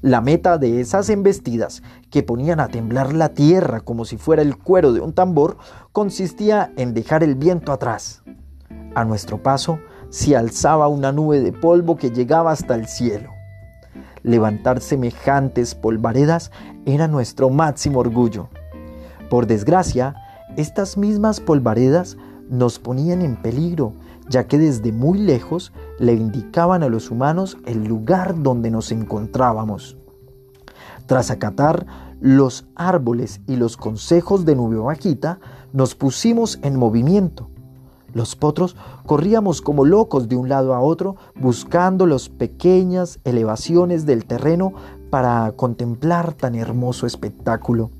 La 0.00 0.20
meta 0.20 0.58
de 0.58 0.80
esas 0.80 1.10
embestidas, 1.10 1.82
que 2.10 2.22
ponían 2.22 2.60
a 2.60 2.68
temblar 2.68 3.12
la 3.12 3.30
tierra 3.30 3.80
como 3.80 4.04
si 4.04 4.16
fuera 4.16 4.42
el 4.42 4.56
cuero 4.56 4.92
de 4.92 5.00
un 5.00 5.12
tambor, 5.12 5.58
consistía 5.90 6.72
en 6.76 6.94
dejar 6.94 7.24
el 7.24 7.34
viento 7.34 7.72
atrás. 7.72 8.22
A 8.94 9.04
nuestro 9.04 9.42
paso, 9.42 9.80
se 10.10 10.36
alzaba 10.36 10.88
una 10.88 11.10
nube 11.12 11.40
de 11.40 11.52
polvo 11.52 11.96
que 11.96 12.10
llegaba 12.10 12.52
hasta 12.52 12.76
el 12.76 12.86
cielo. 12.86 13.30
Levantar 14.22 14.80
semejantes 14.80 15.74
polvaredas 15.74 16.50
era 16.88 17.06
nuestro 17.06 17.50
máximo 17.50 18.00
orgullo. 18.00 18.48
Por 19.28 19.46
desgracia, 19.46 20.14
estas 20.56 20.96
mismas 20.96 21.38
polvaredas 21.38 22.16
nos 22.48 22.78
ponían 22.78 23.20
en 23.20 23.36
peligro, 23.36 23.92
ya 24.30 24.46
que 24.46 24.58
desde 24.58 24.90
muy 24.90 25.18
lejos 25.18 25.72
le 25.98 26.14
indicaban 26.14 26.82
a 26.82 26.88
los 26.88 27.10
humanos 27.10 27.58
el 27.66 27.84
lugar 27.84 28.42
donde 28.42 28.70
nos 28.70 28.90
encontrábamos. 28.90 29.98
Tras 31.06 31.30
acatar 31.30 31.86
los 32.20 32.66
árboles 32.74 33.40
y 33.46 33.56
los 33.56 33.76
consejos 33.76 34.46
de 34.46 34.56
Nube 34.56 34.78
Bajita, 34.78 35.40
nos 35.74 35.94
pusimos 35.94 36.58
en 36.62 36.76
movimiento. 36.76 37.50
Los 38.14 38.34
potros 38.34 38.74
corríamos 39.04 39.60
como 39.60 39.84
locos 39.84 40.28
de 40.28 40.36
un 40.36 40.48
lado 40.48 40.74
a 40.74 40.80
otro 40.80 41.16
buscando 41.34 42.06
las 42.06 42.30
pequeñas 42.30 43.20
elevaciones 43.24 44.06
del 44.06 44.24
terreno 44.24 44.72
para 45.10 45.52
contemplar 45.52 46.34
tan 46.34 46.54
hermoso 46.54 47.06
espectáculo. 47.06 47.90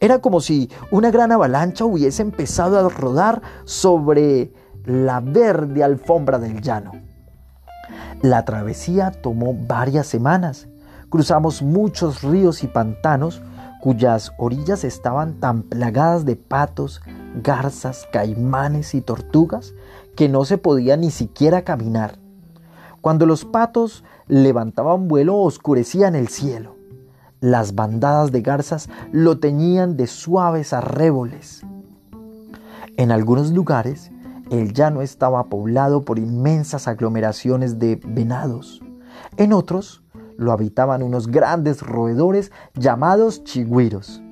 Era 0.00 0.20
como 0.20 0.40
si 0.40 0.70
una 0.90 1.10
gran 1.10 1.32
avalancha 1.32 1.84
hubiese 1.84 2.22
empezado 2.22 2.78
a 2.78 2.88
rodar 2.88 3.42
sobre 3.64 4.52
la 4.84 5.20
verde 5.20 5.84
alfombra 5.84 6.38
del 6.38 6.60
llano. 6.60 6.92
La 8.22 8.44
travesía 8.44 9.10
tomó 9.10 9.54
varias 9.54 10.06
semanas. 10.06 10.68
Cruzamos 11.08 11.62
muchos 11.62 12.22
ríos 12.22 12.62
y 12.62 12.68
pantanos 12.68 13.42
cuyas 13.80 14.32
orillas 14.38 14.84
estaban 14.84 15.40
tan 15.40 15.64
plagadas 15.64 16.24
de 16.24 16.36
patos, 16.36 17.02
garzas, 17.42 18.06
caimanes 18.12 18.94
y 18.94 19.00
tortugas 19.00 19.74
que 20.14 20.28
no 20.28 20.44
se 20.44 20.56
podía 20.56 20.96
ni 20.96 21.10
siquiera 21.10 21.62
caminar. 21.62 22.21
Cuando 23.02 23.26
los 23.26 23.44
patos 23.44 24.04
levantaban 24.28 25.08
vuelo 25.08 25.36
oscurecían 25.38 26.14
el 26.14 26.28
cielo. 26.28 26.76
Las 27.40 27.74
bandadas 27.74 28.30
de 28.30 28.42
garzas 28.42 28.88
lo 29.10 29.40
teñían 29.40 29.96
de 29.96 30.06
suaves 30.06 30.72
arréboles. 30.72 31.66
En 32.96 33.10
algunos 33.10 33.50
lugares 33.50 34.12
el 34.52 34.72
llano 34.72 35.02
estaba 35.02 35.46
poblado 35.46 36.04
por 36.04 36.20
inmensas 36.20 36.86
aglomeraciones 36.86 37.80
de 37.80 38.00
venados. 38.06 38.80
En 39.36 39.52
otros 39.52 40.04
lo 40.38 40.52
habitaban 40.52 41.02
unos 41.02 41.26
grandes 41.26 41.82
roedores 41.82 42.52
llamados 42.74 43.42
chigüiros. 43.42 44.22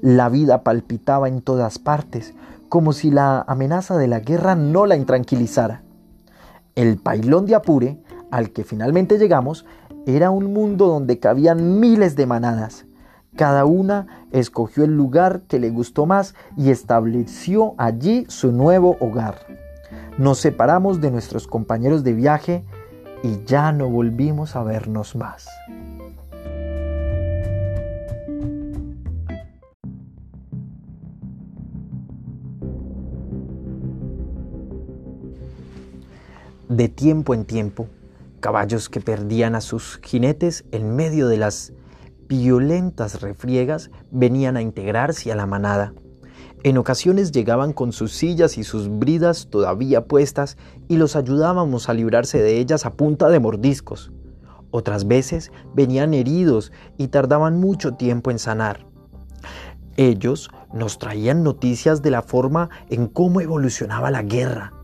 La 0.00 0.28
vida 0.28 0.64
palpitaba 0.64 1.28
en 1.28 1.40
todas 1.40 1.78
partes, 1.78 2.34
como 2.68 2.92
si 2.92 3.12
la 3.12 3.42
amenaza 3.42 3.96
de 3.96 4.08
la 4.08 4.18
guerra 4.18 4.56
no 4.56 4.86
la 4.86 4.96
intranquilizara. 4.96 5.85
El 6.76 6.98
pailón 6.98 7.46
de 7.46 7.54
Apure, 7.54 7.98
al 8.30 8.50
que 8.50 8.62
finalmente 8.62 9.18
llegamos, 9.18 9.64
Era 10.04 10.30
un 10.30 10.52
mundo 10.52 10.86
donde 10.86 11.18
cabían 11.18 11.80
miles 11.80 12.14
de 12.14 12.26
manadas. 12.26 12.86
Cada 13.34 13.64
una 13.64 14.26
escogió 14.30 14.84
el 14.84 14.96
lugar 14.96 15.42
que 15.48 15.58
le 15.58 15.70
gustó 15.70 16.06
más 16.06 16.36
y 16.56 16.70
estableció 16.70 17.74
allí 17.76 18.24
su 18.28 18.52
nuevo 18.52 18.96
hogar. 19.00 19.38
Nos 20.16 20.38
separamos 20.38 21.00
de 21.00 21.10
nuestros 21.10 21.48
compañeros 21.48 22.04
de 22.04 22.12
viaje 22.12 22.64
y 23.24 23.42
ya 23.46 23.72
no 23.72 23.88
volvimos 23.90 24.54
a 24.54 24.62
vernos 24.62 25.16
más. 25.16 25.48
De 36.76 36.90
tiempo 36.90 37.32
en 37.32 37.46
tiempo, 37.46 37.86
caballos 38.40 38.90
que 38.90 39.00
perdían 39.00 39.54
a 39.54 39.62
sus 39.62 39.98
jinetes 40.02 40.66
en 40.72 40.94
medio 40.94 41.26
de 41.26 41.38
las 41.38 41.72
violentas 42.28 43.22
refriegas 43.22 43.90
venían 44.10 44.58
a 44.58 44.60
integrarse 44.60 45.32
a 45.32 45.36
la 45.36 45.46
manada. 45.46 45.94
En 46.64 46.76
ocasiones 46.76 47.32
llegaban 47.32 47.72
con 47.72 47.92
sus 47.92 48.12
sillas 48.12 48.58
y 48.58 48.62
sus 48.62 48.90
bridas 48.90 49.48
todavía 49.48 50.04
puestas 50.04 50.58
y 50.86 50.98
los 50.98 51.16
ayudábamos 51.16 51.88
a 51.88 51.94
librarse 51.94 52.42
de 52.42 52.58
ellas 52.58 52.84
a 52.84 52.90
punta 52.92 53.30
de 53.30 53.40
mordiscos. 53.40 54.12
Otras 54.70 55.08
veces 55.08 55.52
venían 55.74 56.12
heridos 56.12 56.72
y 56.98 57.08
tardaban 57.08 57.58
mucho 57.58 57.94
tiempo 57.94 58.30
en 58.30 58.38
sanar. 58.38 58.84
Ellos 59.96 60.50
nos 60.74 60.98
traían 60.98 61.42
noticias 61.42 62.02
de 62.02 62.10
la 62.10 62.20
forma 62.20 62.68
en 62.90 63.06
cómo 63.06 63.40
evolucionaba 63.40 64.10
la 64.10 64.20
guerra, 64.20 64.74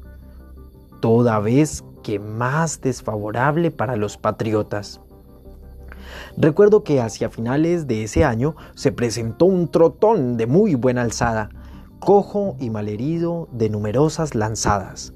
toda 1.03 1.41
vez 1.41 1.85
que 2.05 2.21
más 2.21 2.81
desfavorable 2.81 3.73
para 3.73 3.97
los 3.97 4.17
patriotas. 4.17 5.01
Recuerdo 6.37 6.85
que 6.85 7.01
hacia 7.01 7.29
finales 7.29 7.89
de 7.89 8.05
ese 8.05 8.25
año 8.25 8.55
se 8.77 8.93
presentó 8.93 9.47
un 9.47 9.69
trotón 9.69 10.37
de 10.37 10.47
muy 10.47 10.77
buena 10.77 11.03
alzada, 11.03 11.51
cojo 11.99 12.57
y 12.61 12.71
malherido 12.71 13.49
de 13.51 13.69
numerosas 13.69 14.37
lanzadas. 14.37 15.13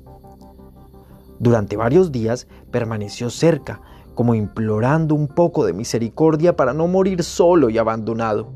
Durante 1.38 1.76
varios 1.76 2.10
días 2.10 2.48
permaneció 2.72 3.30
cerca, 3.30 3.80
como 4.16 4.34
implorando 4.34 5.14
un 5.14 5.28
poco 5.28 5.64
de 5.64 5.72
misericordia 5.72 6.56
para 6.56 6.74
no 6.74 6.88
morir 6.88 7.22
solo 7.22 7.70
y 7.70 7.78
abandonado. 7.78 8.48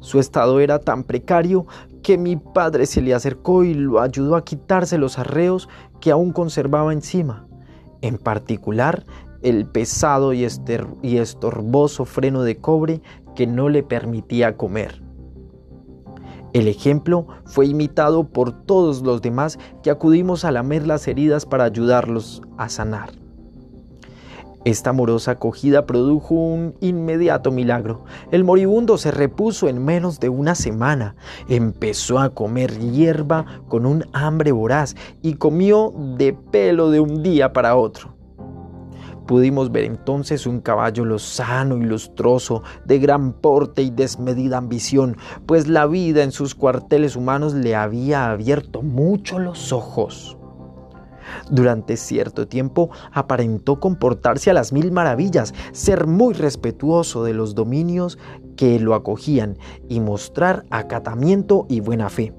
Su 0.00 0.18
estado 0.18 0.58
era 0.58 0.80
tan 0.80 1.04
precario 1.04 1.66
que 2.04 2.18
mi 2.18 2.36
padre 2.36 2.86
se 2.86 3.00
le 3.00 3.14
acercó 3.14 3.64
y 3.64 3.74
lo 3.74 4.00
ayudó 4.00 4.36
a 4.36 4.44
quitarse 4.44 4.98
los 4.98 5.18
arreos 5.18 5.68
que 6.00 6.12
aún 6.12 6.32
conservaba 6.32 6.92
encima, 6.92 7.48
en 8.02 8.18
particular 8.18 9.06
el 9.42 9.66
pesado 9.66 10.32
y, 10.32 10.46
y 11.02 11.16
estorboso 11.16 12.04
freno 12.04 12.42
de 12.42 12.58
cobre 12.58 13.00
que 13.34 13.46
no 13.46 13.68
le 13.68 13.82
permitía 13.82 14.56
comer. 14.56 15.02
El 16.52 16.68
ejemplo 16.68 17.26
fue 17.46 17.66
imitado 17.66 18.28
por 18.28 18.52
todos 18.52 19.02
los 19.02 19.22
demás 19.22 19.58
que 19.82 19.90
acudimos 19.90 20.44
a 20.44 20.52
lamer 20.52 20.86
las 20.86 21.08
heridas 21.08 21.46
para 21.46 21.64
ayudarlos 21.64 22.42
a 22.58 22.68
sanar. 22.68 23.23
Esta 24.64 24.90
amorosa 24.90 25.32
acogida 25.32 25.84
produjo 25.84 26.34
un 26.34 26.74
inmediato 26.80 27.52
milagro. 27.52 28.04
El 28.30 28.44
moribundo 28.44 28.96
se 28.96 29.10
repuso 29.10 29.68
en 29.68 29.84
menos 29.84 30.20
de 30.20 30.30
una 30.30 30.54
semana. 30.54 31.16
Empezó 31.48 32.18
a 32.18 32.30
comer 32.30 32.78
hierba 32.78 33.44
con 33.68 33.84
un 33.84 34.06
hambre 34.14 34.52
voraz 34.52 34.96
y 35.20 35.34
comió 35.34 35.92
de 36.16 36.32
pelo 36.32 36.90
de 36.90 37.00
un 37.00 37.22
día 37.22 37.52
para 37.52 37.76
otro. 37.76 38.14
Pudimos 39.26 39.72
ver 39.72 39.84
entonces 39.84 40.46
un 40.46 40.60
caballo 40.60 41.04
lozano 41.04 41.78
y 41.78 41.82
lustroso, 41.82 42.62
de 42.84 42.98
gran 42.98 43.32
porte 43.32 43.82
y 43.82 43.90
desmedida 43.90 44.58
ambición, 44.58 45.16
pues 45.46 45.66
la 45.66 45.86
vida 45.86 46.22
en 46.22 46.32
sus 46.32 46.54
cuarteles 46.54 47.16
humanos 47.16 47.54
le 47.54 47.74
había 47.74 48.30
abierto 48.30 48.82
mucho 48.82 49.38
los 49.38 49.72
ojos. 49.72 50.36
Durante 51.50 51.96
cierto 51.96 52.46
tiempo 52.48 52.90
aparentó 53.12 53.80
comportarse 53.80 54.50
a 54.50 54.54
las 54.54 54.72
mil 54.72 54.92
maravillas, 54.92 55.54
ser 55.72 56.06
muy 56.06 56.34
respetuoso 56.34 57.24
de 57.24 57.34
los 57.34 57.54
dominios 57.54 58.18
que 58.56 58.78
lo 58.78 58.94
acogían 58.94 59.58
y 59.88 60.00
mostrar 60.00 60.64
acatamiento 60.70 61.66
y 61.68 61.80
buena 61.80 62.08
fe. 62.08 62.32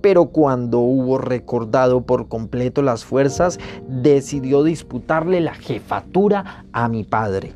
Pero 0.00 0.26
cuando 0.26 0.80
hubo 0.80 1.18
recordado 1.18 2.04
por 2.04 2.28
completo 2.28 2.82
las 2.82 3.04
fuerzas, 3.04 3.58
decidió 3.88 4.64
disputarle 4.64 5.40
la 5.40 5.54
jefatura 5.54 6.66
a 6.72 6.88
mi 6.88 7.04
padre. 7.04 7.54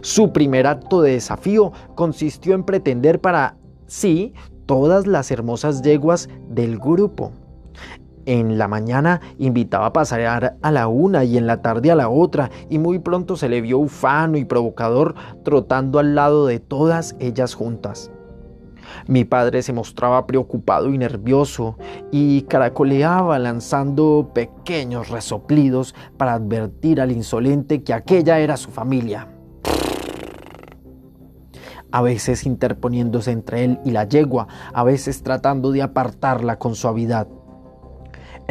Su 0.00 0.32
primer 0.32 0.66
acto 0.66 1.00
de 1.02 1.12
desafío 1.12 1.72
consistió 1.94 2.54
en 2.54 2.64
pretender 2.64 3.20
para 3.20 3.56
sí 3.86 4.34
todas 4.66 5.06
las 5.06 5.30
hermosas 5.30 5.82
yeguas 5.82 6.28
del 6.48 6.78
grupo. 6.78 7.32
En 8.24 8.56
la 8.56 8.68
mañana 8.68 9.20
invitaba 9.38 9.86
a 9.86 9.92
pasear 9.92 10.56
a 10.62 10.70
la 10.70 10.86
una 10.86 11.24
y 11.24 11.36
en 11.36 11.46
la 11.46 11.60
tarde 11.60 11.90
a 11.90 11.96
la 11.96 12.08
otra, 12.08 12.50
y 12.70 12.78
muy 12.78 13.00
pronto 13.00 13.36
se 13.36 13.48
le 13.48 13.60
vio 13.60 13.78
ufano 13.78 14.38
y 14.38 14.44
provocador 14.44 15.14
trotando 15.44 15.98
al 15.98 16.14
lado 16.14 16.46
de 16.46 16.60
todas 16.60 17.16
ellas 17.18 17.54
juntas. 17.54 18.12
Mi 19.06 19.24
padre 19.24 19.62
se 19.62 19.72
mostraba 19.72 20.26
preocupado 20.26 20.90
y 20.90 20.98
nervioso 20.98 21.76
y 22.10 22.42
caracoleaba 22.42 23.38
lanzando 23.38 24.30
pequeños 24.34 25.08
resoplidos 25.08 25.94
para 26.16 26.34
advertir 26.34 27.00
al 27.00 27.10
insolente 27.10 27.82
que 27.82 27.94
aquella 27.94 28.38
era 28.38 28.56
su 28.56 28.70
familia. 28.70 29.28
A 31.90 32.02
veces 32.02 32.46
interponiéndose 32.46 33.32
entre 33.32 33.64
él 33.64 33.80
y 33.84 33.90
la 33.90 34.04
yegua, 34.04 34.48
a 34.72 34.82
veces 34.82 35.22
tratando 35.22 35.72
de 35.72 35.82
apartarla 35.82 36.58
con 36.58 36.74
suavidad. 36.74 37.28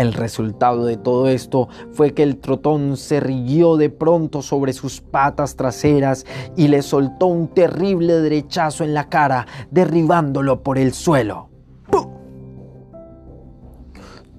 El 0.02 0.14
resultado 0.14 0.86
de 0.86 0.98
todo 0.98 1.28
esto 1.28 1.70
fue 1.92 2.16
que 2.16 2.24
el 2.24 2.38
trotón 2.38 2.98
se 2.98 3.20
riguió 3.20 3.78
de 3.78 3.92
pronto 3.92 4.42
sobre 4.42 4.74
sus 4.74 5.00
patas 5.00 5.56
traseras 5.56 6.26
y 6.58 6.70
le 6.70 6.82
soltó 6.82 7.28
un 7.28 7.50
terrible 7.50 8.14
derechazo 8.14 8.84
en 8.84 8.96
la 8.96 9.10
cara, 9.10 9.46
derribándolo 9.70 10.64
por 10.64 10.80
el 10.80 10.94
suelo. 10.94 11.50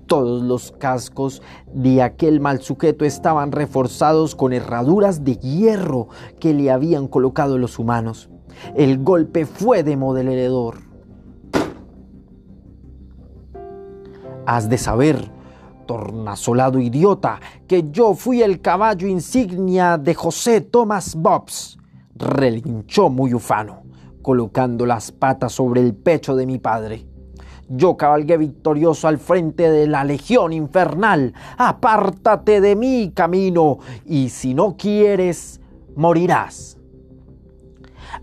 Todos 0.08 0.42
los 0.42 0.72
cascos 0.72 1.42
de 1.72 2.02
aquel 2.02 2.40
mal 2.40 2.60
sujeto 2.60 3.04
estaban 3.04 3.52
reforzados 3.52 4.34
con 4.34 4.52
herraduras 4.52 5.22
de 5.22 5.36
hierro 5.36 6.08
que 6.40 6.54
le 6.54 6.72
habían 6.72 7.06
colocado 7.06 7.56
los 7.56 7.78
humanos. 7.78 8.28
El 8.74 8.98
golpe 9.04 9.46
fue 9.46 9.84
demoledor. 9.84 10.78
Has 14.44 14.68
de 14.68 14.76
saber, 14.76 15.30
tornasolado 15.92 16.78
idiota, 16.78 17.38
que 17.68 17.90
yo 17.90 18.14
fui 18.14 18.40
el 18.40 18.62
caballo 18.62 19.06
insignia 19.06 19.98
de 19.98 20.14
José 20.14 20.62
Thomas 20.62 21.14
Bobs, 21.14 21.76
relinchó 22.14 23.10
muy 23.10 23.34
ufano, 23.34 23.82
colocando 24.22 24.86
las 24.86 25.12
patas 25.12 25.52
sobre 25.52 25.82
el 25.82 25.94
pecho 25.94 26.34
de 26.34 26.46
mi 26.46 26.58
padre. 26.58 27.06
Yo 27.68 27.98
cabalgué 27.98 28.38
victorioso 28.38 29.06
al 29.06 29.18
frente 29.18 29.70
de 29.70 29.86
la 29.86 30.02
legión 30.04 30.54
infernal. 30.54 31.34
Apártate 31.58 32.62
de 32.62 32.74
mi 32.74 33.12
camino, 33.14 33.78
y 34.06 34.30
si 34.30 34.54
no 34.54 34.78
quieres, 34.78 35.60
morirás. 35.94 36.78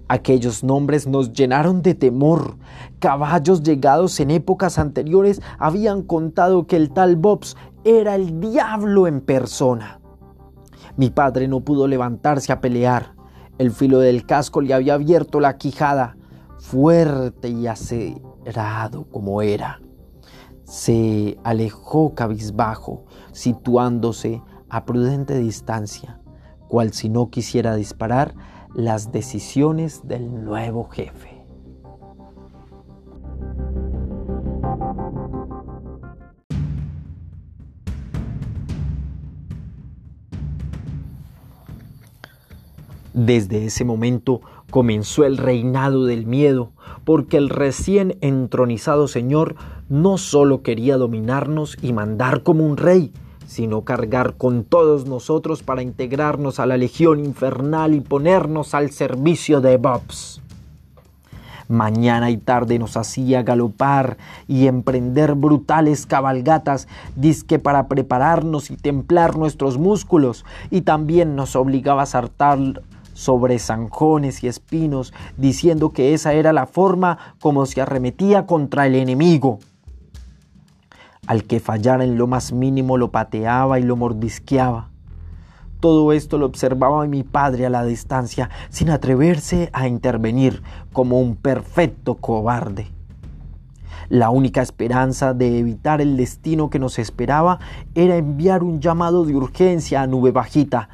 Aquellos 0.07 0.63
nombres 0.63 1.07
nos 1.07 1.33
llenaron 1.33 1.81
de 1.81 1.95
temor. 1.95 2.57
Caballos 2.99 3.63
llegados 3.63 4.19
en 4.19 4.31
épocas 4.31 4.79
anteriores 4.79 5.41
habían 5.57 6.01
contado 6.03 6.67
que 6.67 6.75
el 6.75 6.91
tal 6.91 7.15
Bobs 7.15 7.55
era 7.83 8.15
el 8.15 8.39
diablo 8.39 9.07
en 9.07 9.21
persona. 9.21 9.99
Mi 10.97 11.09
padre 11.09 11.47
no 11.47 11.61
pudo 11.61 11.87
levantarse 11.87 12.51
a 12.51 12.61
pelear. 12.61 13.13
El 13.57 13.71
filo 13.71 13.99
del 13.99 14.25
casco 14.25 14.61
le 14.61 14.73
había 14.73 14.95
abierto 14.95 15.39
la 15.39 15.57
quijada, 15.57 16.17
fuerte 16.57 17.49
y 17.49 17.67
acerado 17.67 19.05
como 19.11 19.41
era. 19.41 19.79
Se 20.63 21.37
alejó 21.43 22.13
cabizbajo, 22.15 23.05
situándose 23.31 24.41
a 24.69 24.85
prudente 24.85 25.37
distancia, 25.37 26.19
cual 26.67 26.93
si 26.93 27.09
no 27.09 27.29
quisiera 27.29 27.75
disparar 27.75 28.35
las 28.73 29.11
decisiones 29.11 30.07
del 30.07 30.43
nuevo 30.43 30.89
jefe. 30.89 31.39
Desde 43.13 43.65
ese 43.65 43.83
momento 43.83 44.41
comenzó 44.69 45.25
el 45.25 45.37
reinado 45.37 46.05
del 46.05 46.25
miedo, 46.25 46.71
porque 47.03 47.37
el 47.37 47.49
recién 47.49 48.17
entronizado 48.21 49.07
Señor 49.07 49.55
no 49.89 50.17
solo 50.17 50.61
quería 50.61 50.95
dominarnos 50.95 51.77
y 51.81 51.91
mandar 51.91 52.43
como 52.43 52.65
un 52.65 52.77
rey, 52.77 53.11
sino 53.49 53.81
cargar 53.81 54.35
con 54.35 54.63
todos 54.63 55.07
nosotros 55.07 55.63
para 55.63 55.81
integrarnos 55.81 56.59
a 56.59 56.67
la 56.67 56.77
Legión 56.77 57.25
Infernal 57.25 57.95
y 57.95 57.99
ponernos 57.99 58.75
al 58.75 58.91
servicio 58.91 59.59
de 59.59 59.77
Bobs. 59.77 60.39
Mañana 61.67 62.29
y 62.29 62.37
tarde 62.37 62.77
nos 62.77 62.95
hacía 62.95 63.41
galopar 63.41 64.17
y 64.47 64.67
emprender 64.67 65.33
brutales 65.33 66.05
cabalgatas, 66.05 66.87
disque 67.15 67.57
para 67.57 67.87
prepararnos 67.87 68.69
y 68.69 68.77
templar 68.77 69.35
nuestros 69.35 69.79
músculos, 69.79 70.45
y 70.69 70.81
también 70.81 71.35
nos 71.35 71.55
obligaba 71.55 72.03
a 72.03 72.05
saltar 72.05 72.59
sobre 73.13 73.57
zanjones 73.57 74.43
y 74.43 74.47
espinos, 74.47 75.11
diciendo 75.37 75.89
que 75.89 76.13
esa 76.13 76.33
era 76.33 76.53
la 76.53 76.67
forma 76.67 77.17
como 77.39 77.65
se 77.65 77.81
arremetía 77.81 78.45
contra 78.45 78.85
el 78.85 78.93
enemigo. 78.93 79.57
Al 81.29 81.43
que 81.43 81.59
fallara 81.59 82.03
en 82.03 82.17
lo 82.17 82.25
más 82.25 82.53
mínimo 82.53 82.97
lo 82.97 83.11
pateaba 83.11 83.79
y 83.79 83.83
lo 83.83 83.95
mordisqueaba. 83.95 84.89
Todo 85.79 86.11
esto 86.11 86.39
lo 86.39 86.47
observaba 86.47 87.05
mi 87.05 87.21
padre 87.21 87.67
a 87.67 87.69
la 87.69 87.85
distancia, 87.85 88.49
sin 88.69 88.89
atreverse 88.89 89.69
a 89.71 89.87
intervenir, 89.87 90.63
como 90.91 91.19
un 91.19 91.35
perfecto 91.35 92.15
cobarde. 92.15 92.87
La 94.09 94.31
única 94.31 94.63
esperanza 94.63 95.35
de 95.35 95.59
evitar 95.59 96.01
el 96.01 96.17
destino 96.17 96.71
que 96.71 96.79
nos 96.79 96.97
esperaba 96.97 97.59
era 97.93 98.17
enviar 98.17 98.63
un 98.63 98.79
llamado 98.79 99.23
de 99.23 99.35
urgencia 99.35 100.01
a 100.01 100.07
Nube 100.07 100.31
Bajita, 100.31 100.89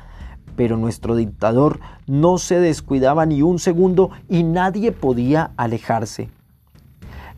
pero 0.57 0.75
nuestro 0.75 1.15
dictador 1.15 1.79
no 2.07 2.39
se 2.39 2.59
descuidaba 2.59 3.25
ni 3.25 3.41
un 3.41 3.57
segundo 3.57 4.09
y 4.27 4.43
nadie 4.43 4.91
podía 4.91 5.51
alejarse. 5.55 6.29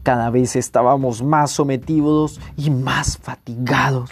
Cada 0.07 0.29
vez 0.29 0.55
estábamos 0.55 1.21
más 1.21 1.51
sometidos 1.51 2.39
y 2.55 2.69
más 2.69 3.17
fatigados 3.17 4.09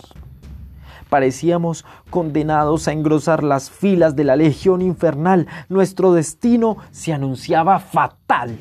parecíamos 1.09 1.85
condenados 2.09 2.89
a 2.89 2.91
engrosar 2.91 3.41
las 3.45 3.69
filas 3.69 4.17
de 4.17 4.25
la 4.25 4.35
legión 4.35 4.81
infernal. 4.81 5.47
Nuestro 5.69 6.11
destino 6.11 6.75
se 6.91 7.13
anunciaba 7.13 7.79
fatal. 7.79 8.57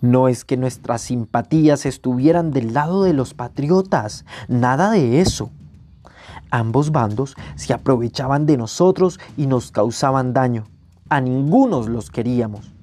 No 0.00 0.28
es 0.28 0.46
que 0.46 0.56
nuestras 0.56 1.02
simpatías 1.02 1.84
estuvieran 1.84 2.50
del 2.50 2.72
lado 2.72 3.02
de 3.02 3.12
los 3.12 3.34
patriotas, 3.34 4.24
nada 4.48 4.92
de 4.92 5.20
eso. 5.20 5.50
Ambos 6.50 6.90
bandos 6.90 7.36
se 7.56 7.74
aprovechaban 7.74 8.46
de 8.46 8.56
nosotros 8.56 9.20
y 9.36 9.46
nos 9.46 9.70
causaban 9.70 10.32
daño. 10.32 10.64
A 11.10 11.20
ningunos 11.20 11.90
los 11.90 12.10
queríamos. 12.10 12.73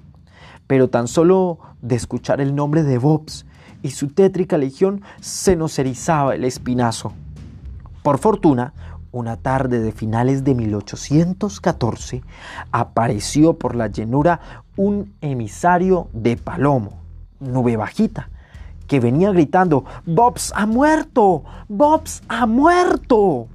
Pero 0.72 0.90
tan 0.90 1.10
solo 1.10 1.60
de 1.82 1.98
escuchar 1.98 2.40
el 2.40 2.56
nombre 2.56 2.84
de 2.84 2.98
Bobs 2.98 3.46
y 3.84 3.90
su 3.90 4.08
tétrica 4.08 4.58
legión 4.58 5.02
se 5.20 5.58
nos 5.58 5.78
erizaba 5.78 6.34
el 6.34 6.46
espinazo. 6.46 7.12
Por 8.04 8.20
fortuna, 8.20 8.72
una 9.12 9.36
tarde 9.36 9.82
de 9.82 9.92
finales 9.92 10.46
de 10.46 10.56
1814 10.56 12.22
apareció 12.72 13.58
por 13.58 13.76
la 13.76 13.88
llanura 13.88 14.64
un 14.78 15.14
emisario 15.20 16.08
de 16.14 16.38
Palomo, 16.38 16.94
nube 17.42 17.76
bajita, 17.76 18.30
que 18.88 19.02
venía 19.02 19.34
gritando, 19.34 19.84
Bobs 20.06 20.54
ha 20.56 20.66
muerto, 20.68 21.44
Bobs 21.68 22.24
ha 22.30 22.46
muerto. 22.46 23.50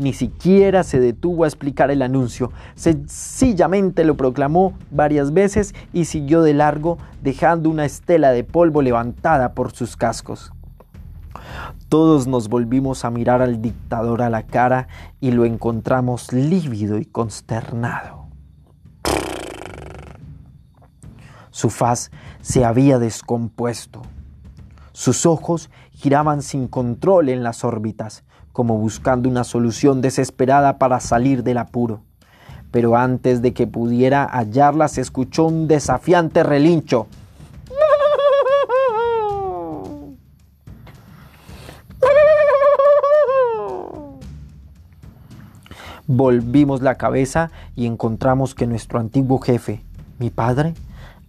Ni 0.00 0.14
siquiera 0.14 0.82
se 0.82 0.98
detuvo 0.98 1.44
a 1.44 1.46
explicar 1.46 1.90
el 1.90 2.00
anuncio, 2.00 2.52
sencillamente 2.74 4.02
lo 4.02 4.16
proclamó 4.16 4.72
varias 4.90 5.34
veces 5.34 5.74
y 5.92 6.06
siguió 6.06 6.40
de 6.40 6.54
largo, 6.54 6.96
dejando 7.22 7.68
una 7.68 7.84
estela 7.84 8.30
de 8.30 8.42
polvo 8.42 8.80
levantada 8.80 9.52
por 9.52 9.72
sus 9.72 9.98
cascos. 9.98 10.54
Todos 11.90 12.26
nos 12.26 12.48
volvimos 12.48 13.04
a 13.04 13.10
mirar 13.10 13.42
al 13.42 13.60
dictador 13.60 14.22
a 14.22 14.30
la 14.30 14.46
cara 14.46 14.88
y 15.20 15.32
lo 15.32 15.44
encontramos 15.44 16.32
lívido 16.32 16.96
y 16.96 17.04
consternado. 17.04 18.24
Su 21.50 21.68
faz 21.68 22.10
se 22.40 22.64
había 22.64 22.98
descompuesto. 22.98 24.00
Sus 24.92 25.26
ojos 25.26 25.68
giraban 25.92 26.40
sin 26.40 26.68
control 26.68 27.28
en 27.28 27.42
las 27.42 27.64
órbitas, 27.64 28.24
como 28.52 28.76
buscando 28.78 29.28
una 29.28 29.44
solución 29.44 30.00
desesperada 30.00 30.78
para 30.78 31.00
salir 31.00 31.42
del 31.42 31.58
apuro. 31.58 32.02
Pero 32.70 32.96
antes 32.96 33.42
de 33.42 33.52
que 33.52 33.66
pudiera 33.66 34.24
hallarla 34.24 34.88
se 34.88 35.00
escuchó 35.00 35.46
un 35.46 35.68
desafiante 35.68 36.42
relincho. 36.42 37.06
Volvimos 46.06 46.82
la 46.82 46.96
cabeza 46.96 47.52
y 47.76 47.86
encontramos 47.86 48.56
que 48.56 48.66
nuestro 48.66 48.98
antiguo 48.98 49.38
jefe, 49.38 49.84
mi 50.18 50.30
padre, 50.30 50.74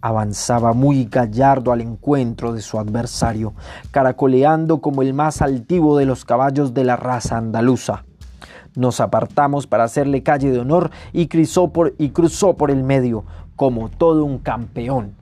avanzaba 0.02 0.74
muy 0.74 1.04
gallardo 1.04 1.72
al 1.72 1.80
encuentro 1.80 2.52
de 2.52 2.60
su 2.60 2.78
adversario, 2.78 3.54
caracoleando 3.92 4.80
como 4.80 5.00
el 5.00 5.14
más 5.14 5.40
altivo 5.40 5.96
de 5.96 6.04
los 6.04 6.24
caballos 6.26 6.74
de 6.74 6.84
la 6.84 6.96
raza 6.96 7.38
andaluza. 7.38 8.04
Nos 8.74 9.00
apartamos 9.00 9.66
para 9.66 9.84
hacerle 9.84 10.22
calle 10.22 10.50
de 10.50 10.58
honor 10.58 10.90
y 11.12 11.28
cruzó 11.28 11.72
por, 11.72 11.94
y 11.98 12.10
cruzó 12.10 12.56
por 12.56 12.70
el 12.70 12.82
medio, 12.82 13.24
como 13.54 13.88
todo 13.88 14.24
un 14.24 14.38
campeón. 14.38 15.21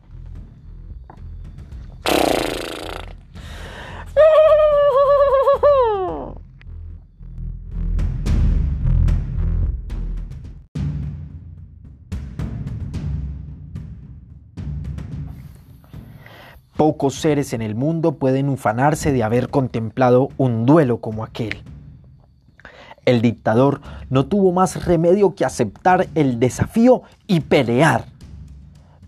Pocos 16.80 17.16
seres 17.16 17.52
en 17.52 17.60
el 17.60 17.74
mundo 17.74 18.12
pueden 18.12 18.48
ufanarse 18.48 19.12
de 19.12 19.22
haber 19.22 19.50
contemplado 19.50 20.30
un 20.38 20.64
duelo 20.64 20.96
como 20.96 21.24
aquel. 21.24 21.62
El 23.04 23.20
dictador 23.20 23.82
no 24.08 24.24
tuvo 24.24 24.50
más 24.52 24.86
remedio 24.86 25.34
que 25.34 25.44
aceptar 25.44 26.06
el 26.14 26.40
desafío 26.40 27.02
y 27.26 27.40
pelear. 27.40 28.06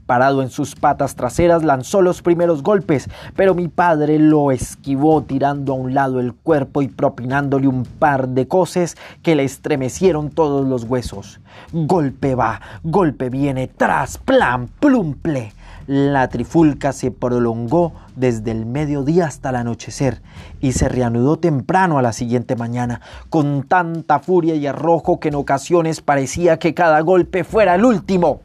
Parado 0.05 0.43
en 0.43 0.51
sus 0.51 0.75
patas 0.75 1.17
traseras 1.17 1.63
lanzó 1.63 2.03
los 2.03 2.21
primeros 2.21 2.63
golpes, 2.63 3.09
pero 3.37 3.55
mi 3.55 3.69
padre 3.69 4.19
lo 4.19 4.51
esquivó 4.51 5.23
tirando 5.23 5.73
a 5.73 5.77
un 5.77 5.95
lado 5.95 6.21
el 6.21 6.35
cuerpo 6.35 6.83
y 6.83 6.89
propinándole 6.89 7.69
un 7.69 7.85
par 7.87 8.29
de 8.29 8.47
coces 8.47 8.99
que 9.23 9.35
le 9.35 9.45
estremecieron 9.45 10.29
todos 10.29 10.69
los 10.69 10.85
huesos. 10.85 11.41
Golpe 11.73 12.35
va, 12.35 12.61
golpe 12.83 13.31
viene, 13.31 13.67
tras, 13.67 14.19
plan, 14.19 14.69
plumple. 14.79 15.55
La 15.87 16.29
trifulca 16.29 16.93
se 16.93 17.11
prolongó 17.11 17.93
desde 18.15 18.53
el 18.53 18.67
mediodía 18.67 19.27
hasta 19.27 19.51
el 19.51 19.57
anochecer 19.57 20.23
y 20.61 20.73
se 20.73 20.89
reanudó 20.89 21.39
temprano 21.39 21.99
a 21.99 22.03
la 22.03 22.13
siguiente 22.13 22.55
mañana, 22.55 23.01
con 23.31 23.65
tanta 23.65 24.21
furia 24.21 24.55
y 24.55 24.67
arrojo 24.67 25.19
que 25.19 25.29
en 25.29 25.35
ocasiones 25.35 26.01
parecía 26.01 26.59
que 26.59 26.73
cada 26.73 27.01
golpe 27.01 27.43
fuera 27.43 27.75
el 27.75 27.85
último. 27.85 28.43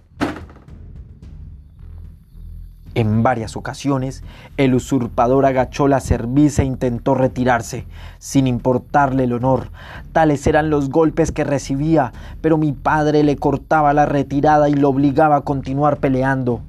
En 2.96 3.22
varias 3.22 3.56
ocasiones, 3.56 4.24
el 4.58 4.74
usurpador 4.74 5.46
agachó 5.46 5.88
la 5.88 6.00
cerviz 6.00 6.58
e 6.58 6.64
intentó 6.64 7.14
retirarse, 7.14 7.86
sin 8.18 8.48
importarle 8.48 9.26
el 9.26 9.34
honor. 9.34 9.70
Tales 10.14 10.48
eran 10.48 10.72
los 10.72 10.90
golpes 10.90 11.32
que 11.32 11.44
recibía, 11.44 12.12
pero 12.42 12.58
mi 12.58 12.72
padre 12.72 13.22
le 13.22 13.36
cortaba 13.36 13.94
la 13.94 14.08
retirada 14.08 14.68
y 14.70 14.74
lo 14.74 14.90
obligaba 14.90 15.36
a 15.36 15.42
continuar 15.42 15.98
peleando 15.98 16.62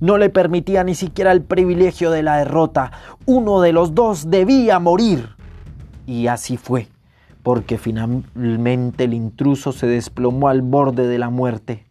no 0.00 0.18
le 0.18 0.30
permitía 0.30 0.84
ni 0.84 0.94
siquiera 0.94 1.32
el 1.32 1.42
privilegio 1.42 2.10
de 2.10 2.22
la 2.22 2.38
derrota. 2.38 2.92
Uno 3.24 3.60
de 3.60 3.72
los 3.72 3.94
dos 3.94 4.30
debía 4.30 4.78
morir. 4.78 5.30
Y 6.06 6.26
así 6.26 6.56
fue, 6.56 6.88
porque 7.42 7.78
finalmente 7.78 9.04
el 9.04 9.14
intruso 9.14 9.72
se 9.72 9.86
desplomó 9.86 10.48
al 10.48 10.62
borde 10.62 11.06
de 11.06 11.18
la 11.18 11.30
muerte. 11.30 11.84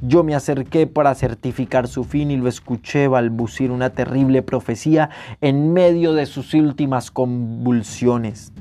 Yo 0.00 0.24
me 0.24 0.34
acerqué 0.34 0.86
para 0.88 1.14
certificar 1.14 1.86
su 1.86 2.04
fin 2.04 2.30
y 2.32 2.36
lo 2.36 2.48
escuché 2.48 3.06
balbucir 3.06 3.70
una 3.70 3.90
terrible 3.90 4.42
profecía 4.42 5.10
en 5.40 5.72
medio 5.72 6.12
de 6.12 6.26
sus 6.26 6.54
últimas 6.54 7.10
convulsiones. 7.10 8.52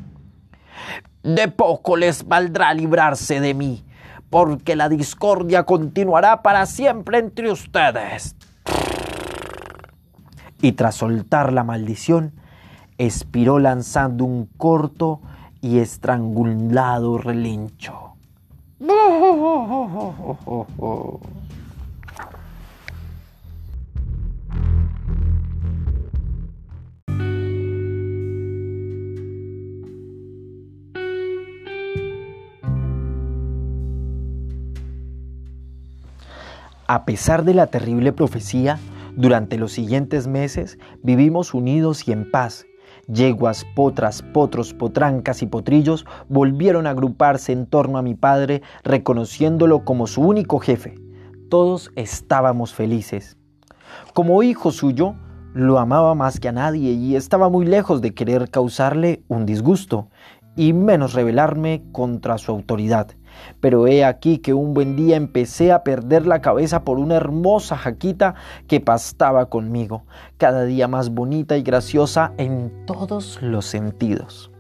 De 1.24 1.48
poco 1.48 1.98
les 1.98 2.28
valdrá 2.28 2.74
librarse 2.74 3.40
de 3.40 3.54
mí, 3.56 3.84
porque 4.30 4.76
la 4.76 4.88
discordia 4.88 5.64
continuará 5.64 6.44
para 6.44 6.66
siempre 6.68 7.18
entre 7.18 7.52
ustedes 7.52 8.36
y 10.62 10.74
tras 10.74 10.96
soltar 10.96 11.54
la 11.54 11.64
maldición, 11.64 12.34
expiró 12.98 13.60
lanzando 13.60 14.26
un 14.26 14.48
corto 14.58 15.22
y 15.62 15.80
estrangulado 15.80 17.18
relincho. 17.18 18.16
A 36.94 37.06
pesar 37.06 37.46
de 37.46 37.54
la 37.54 37.68
terrible 37.68 38.12
profecía, 38.12 38.78
durante 39.16 39.58
los 39.58 39.72
siguientes 39.72 40.28
meses 40.28 40.78
vivimos 41.02 41.54
unidos 41.54 42.06
y 42.06 42.12
en 42.12 42.30
paz. 42.30 42.66
Yeguas, 43.08 43.66
potras, 43.76 44.22
potros, 44.22 44.74
potrancas 44.74 45.42
y 45.42 45.46
potrillos 45.46 46.06
volvieron 46.28 46.88
a 46.88 46.90
agruparse 46.90 47.54
en 47.54 47.66
torno 47.66 47.98
a 47.98 48.02
mi 48.02 48.14
padre, 48.14 48.62
reconociéndolo 48.84 49.86
como 49.86 50.06
su 50.06 50.22
único 50.22 50.60
jefe. 50.60 50.96
Todos 51.50 51.92
estábamos 51.96 52.74
felices. 52.74 53.38
Como 54.14 54.44
hijo 54.44 54.72
suyo, 54.72 55.16
lo 55.54 55.80
amaba 55.80 56.14
más 56.14 56.42
que 56.42 56.50
a 56.50 56.52
nadie 56.52 56.92
y 56.92 57.16
estaba 57.16 57.48
muy 57.48 57.66
lejos 57.66 58.02
de 58.02 58.14
querer 58.14 58.50
causarle 58.50 59.24
un 59.30 59.46
disgusto 59.46 60.10
y 60.58 60.74
menos 60.74 61.14
rebelarme 61.14 61.84
contra 61.94 62.38
su 62.38 62.52
autoridad. 62.52 63.12
Pero 63.60 63.88
he 63.88 64.04
aquí 64.04 64.40
que 64.40 64.54
un 64.54 64.74
buen 64.74 64.96
día 64.96 65.16
empecé 65.16 65.72
a 65.72 65.84
perder 65.84 66.26
la 66.26 66.42
cabeza 66.42 66.84
por 66.84 67.00
una 67.00 67.16
hermosa 67.16 67.78
jaquita 67.78 68.36
que 68.68 68.80
pastaba 68.80 69.48
conmigo, 69.48 70.04
cada 70.38 70.66
día 70.66 70.88
más 70.88 71.10
bonita 71.10 71.58
y 71.58 71.64
graciosa 71.64 72.34
en 72.38 72.72
todos 72.86 73.42
los 73.42 73.66
sentidos. 73.66 74.52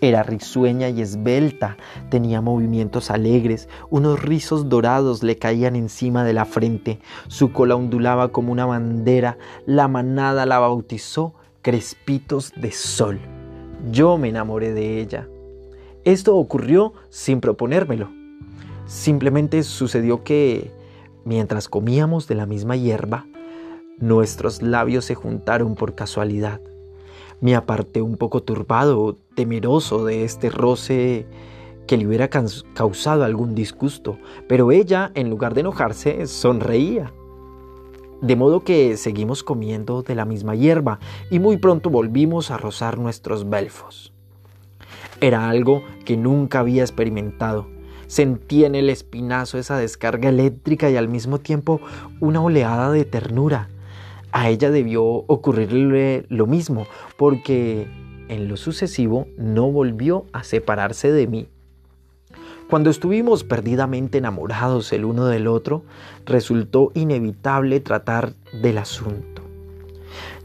Era 0.00 0.22
risueña 0.22 0.88
y 0.88 1.00
esbelta, 1.00 1.76
tenía 2.10 2.40
movimientos 2.40 3.10
alegres, 3.10 3.68
unos 3.90 4.22
rizos 4.22 4.68
dorados 4.68 5.22
le 5.22 5.36
caían 5.36 5.76
encima 5.76 6.24
de 6.24 6.32
la 6.32 6.44
frente, 6.44 7.00
su 7.28 7.52
cola 7.52 7.76
ondulaba 7.76 8.28
como 8.32 8.52
una 8.52 8.66
bandera, 8.66 9.38
la 9.66 9.88
manada 9.88 10.46
la 10.46 10.58
bautizó 10.58 11.34
Crespitos 11.62 12.52
de 12.56 12.72
Sol. 12.72 13.20
Yo 13.90 14.18
me 14.18 14.28
enamoré 14.28 14.72
de 14.72 15.00
ella. 15.00 15.28
Esto 16.04 16.36
ocurrió 16.36 16.92
sin 17.08 17.40
proponérmelo. 17.40 18.10
Simplemente 18.86 19.62
sucedió 19.62 20.22
que, 20.22 20.70
mientras 21.24 21.68
comíamos 21.68 22.28
de 22.28 22.34
la 22.34 22.44
misma 22.44 22.76
hierba, 22.76 23.26
nuestros 23.98 24.60
labios 24.60 25.06
se 25.06 25.14
juntaron 25.14 25.74
por 25.74 25.94
casualidad. 25.94 26.60
Me 27.40 27.56
aparté 27.56 28.02
un 28.02 28.18
poco 28.18 28.42
turbado, 28.42 29.16
temeroso 29.34 30.04
de 30.04 30.24
este 30.24 30.50
roce 30.50 31.26
que 31.86 31.96
le 31.96 32.06
hubiera 32.06 32.28
causado 32.28 33.24
algún 33.24 33.54
disgusto, 33.54 34.18
pero 34.46 34.72
ella, 34.72 35.10
en 35.14 35.30
lugar 35.30 35.54
de 35.54 35.60
enojarse, 35.60 36.26
sonreía. 36.26 37.14
De 38.20 38.36
modo 38.36 38.60
que 38.60 38.96
seguimos 38.96 39.42
comiendo 39.42 40.02
de 40.02 40.14
la 40.14 40.24
misma 40.24 40.54
hierba 40.54 40.98
y 41.30 41.38
muy 41.38 41.56
pronto 41.56 41.90
volvimos 41.90 42.50
a 42.50 42.56
rozar 42.56 42.98
nuestros 42.98 43.48
belfos. 43.48 44.13
Era 45.24 45.48
algo 45.48 45.82
que 46.04 46.18
nunca 46.18 46.58
había 46.58 46.82
experimentado. 46.82 47.66
Sentí 48.08 48.66
en 48.66 48.74
el 48.74 48.90
espinazo 48.90 49.56
esa 49.56 49.78
descarga 49.78 50.28
eléctrica 50.28 50.90
y 50.90 50.98
al 50.98 51.08
mismo 51.08 51.40
tiempo 51.40 51.80
una 52.20 52.42
oleada 52.42 52.90
de 52.90 53.06
ternura. 53.06 53.70
A 54.32 54.50
ella 54.50 54.70
debió 54.70 55.02
ocurrirle 55.02 56.26
lo 56.28 56.46
mismo, 56.46 56.86
porque 57.16 57.88
en 58.28 58.48
lo 58.48 58.58
sucesivo 58.58 59.26
no 59.38 59.72
volvió 59.72 60.26
a 60.34 60.44
separarse 60.44 61.10
de 61.10 61.26
mí. 61.26 61.48
Cuando 62.68 62.90
estuvimos 62.90 63.44
perdidamente 63.44 64.18
enamorados 64.18 64.92
el 64.92 65.06
uno 65.06 65.24
del 65.24 65.46
otro, 65.46 65.84
resultó 66.26 66.92
inevitable 66.92 67.80
tratar 67.80 68.34
del 68.52 68.76
asunto. 68.76 69.40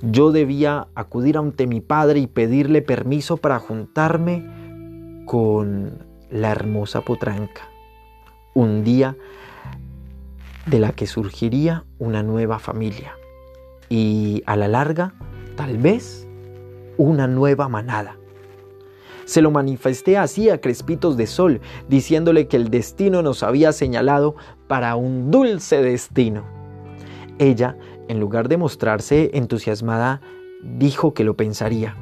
Yo 0.02 0.32
debía 0.32 0.88
acudir 0.96 1.38
ante 1.38 1.68
mi 1.68 1.82
padre 1.82 2.22
y 2.22 2.28
pedirle 2.28 2.82
permiso 2.82 3.36
para 3.36 3.60
juntarme 3.60 4.58
con 5.30 6.08
la 6.32 6.50
hermosa 6.50 7.02
potranca. 7.02 7.70
Un 8.56 8.84
día 8.84 9.16
de 10.66 10.80
la 10.80 10.92
que 10.92 11.06
surgiría 11.06 11.86
una 12.00 12.24
nueva 12.24 12.58
familia 12.58 13.14
y 13.90 14.42
a 14.48 14.56
la 14.56 14.68
larga, 14.68 15.14
tal 15.56 15.78
vez, 15.78 16.28
una 16.98 17.28
nueva 17.28 17.70
manada. 17.70 18.18
Se 19.26 19.44
lo 19.44 19.52
manifesté 19.52 20.18
así 20.18 20.50
a 20.50 20.62
Crespitos 20.62 21.16
de 21.16 21.28
Sol, 21.28 21.62
diciéndole 21.88 22.48
que 22.48 22.58
el 22.58 22.72
destino 22.72 23.22
nos 23.22 23.44
había 23.44 23.72
señalado 23.72 24.36
para 24.68 24.96
un 24.96 25.30
dulce 25.30 25.84
destino. 25.84 26.44
Ella, 27.38 27.78
en 28.08 28.20
lugar 28.20 28.50
de 28.50 28.58
mostrarse 28.58 29.30
entusiasmada, 29.36 30.22
dijo 30.64 31.14
que 31.14 31.24
lo 31.24 31.38
pensaría 31.38 31.96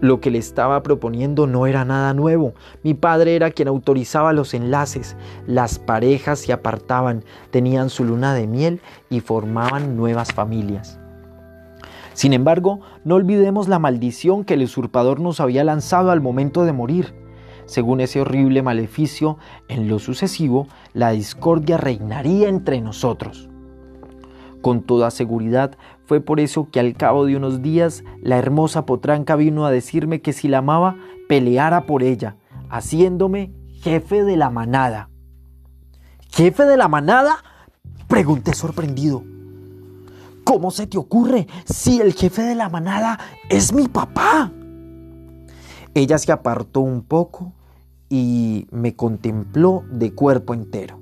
lo 0.00 0.20
que 0.20 0.30
le 0.30 0.38
estaba 0.38 0.82
proponiendo 0.82 1.46
no 1.46 1.66
era 1.66 1.84
nada 1.84 2.14
nuevo. 2.14 2.54
Mi 2.82 2.94
padre 2.94 3.36
era 3.36 3.50
quien 3.50 3.68
autorizaba 3.68 4.32
los 4.32 4.54
enlaces. 4.54 5.16
Las 5.46 5.78
parejas 5.78 6.40
se 6.40 6.52
apartaban, 6.52 7.24
tenían 7.50 7.90
su 7.90 8.04
luna 8.04 8.34
de 8.34 8.46
miel 8.46 8.80
y 9.10 9.20
formaban 9.20 9.96
nuevas 9.96 10.32
familias. 10.32 10.98
Sin 12.18 12.32
embargo, 12.32 12.80
no 13.04 13.14
olvidemos 13.14 13.68
la 13.68 13.78
maldición 13.78 14.44
que 14.44 14.54
el 14.54 14.64
usurpador 14.64 15.20
nos 15.20 15.38
había 15.38 15.62
lanzado 15.62 16.10
al 16.10 16.20
momento 16.20 16.64
de 16.64 16.72
morir. 16.72 17.14
Según 17.64 18.00
ese 18.00 18.20
horrible 18.20 18.62
maleficio, 18.62 19.38
en 19.68 19.88
lo 19.88 19.98
sucesivo, 19.98 20.66
la 20.94 21.10
discordia 21.10 21.76
reinaría 21.76 22.48
entre 22.48 22.80
nosotros. 22.80 23.48
Con 24.62 24.82
toda 24.82 25.12
seguridad, 25.12 25.76
fue 26.08 26.22
por 26.22 26.40
eso 26.40 26.70
que 26.70 26.80
al 26.80 26.96
cabo 26.96 27.26
de 27.26 27.36
unos 27.36 27.60
días 27.60 28.02
la 28.22 28.38
hermosa 28.38 28.86
potranca 28.86 29.36
vino 29.36 29.66
a 29.66 29.70
decirme 29.70 30.22
que 30.22 30.32
si 30.32 30.48
la 30.48 30.58
amaba, 30.58 30.96
peleara 31.28 31.84
por 31.84 32.02
ella, 32.02 32.36
haciéndome 32.70 33.52
jefe 33.82 34.24
de 34.24 34.38
la 34.38 34.48
manada. 34.48 35.10
¿Jefe 36.30 36.64
de 36.64 36.78
la 36.78 36.88
manada? 36.88 37.44
Pregunté 38.08 38.54
sorprendido. 38.54 39.22
¿Cómo 40.44 40.70
se 40.70 40.86
te 40.86 40.96
ocurre 40.96 41.46
si 41.66 42.00
el 42.00 42.14
jefe 42.14 42.40
de 42.40 42.54
la 42.54 42.70
manada 42.70 43.18
es 43.50 43.74
mi 43.74 43.86
papá? 43.86 44.50
Ella 45.92 46.16
se 46.16 46.32
apartó 46.32 46.80
un 46.80 47.02
poco 47.02 47.52
y 48.08 48.66
me 48.70 48.96
contempló 48.96 49.84
de 49.90 50.14
cuerpo 50.14 50.54
entero. 50.54 50.97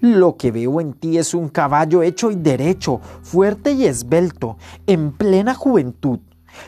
Lo 0.00 0.36
que 0.36 0.52
veo 0.52 0.80
en 0.80 0.92
ti 0.92 1.18
es 1.18 1.34
un 1.34 1.48
caballo 1.48 2.02
hecho 2.02 2.30
y 2.30 2.36
derecho, 2.36 3.00
fuerte 3.22 3.72
y 3.72 3.84
esbelto, 3.84 4.56
en 4.86 5.12
plena 5.12 5.54
juventud, 5.54 6.20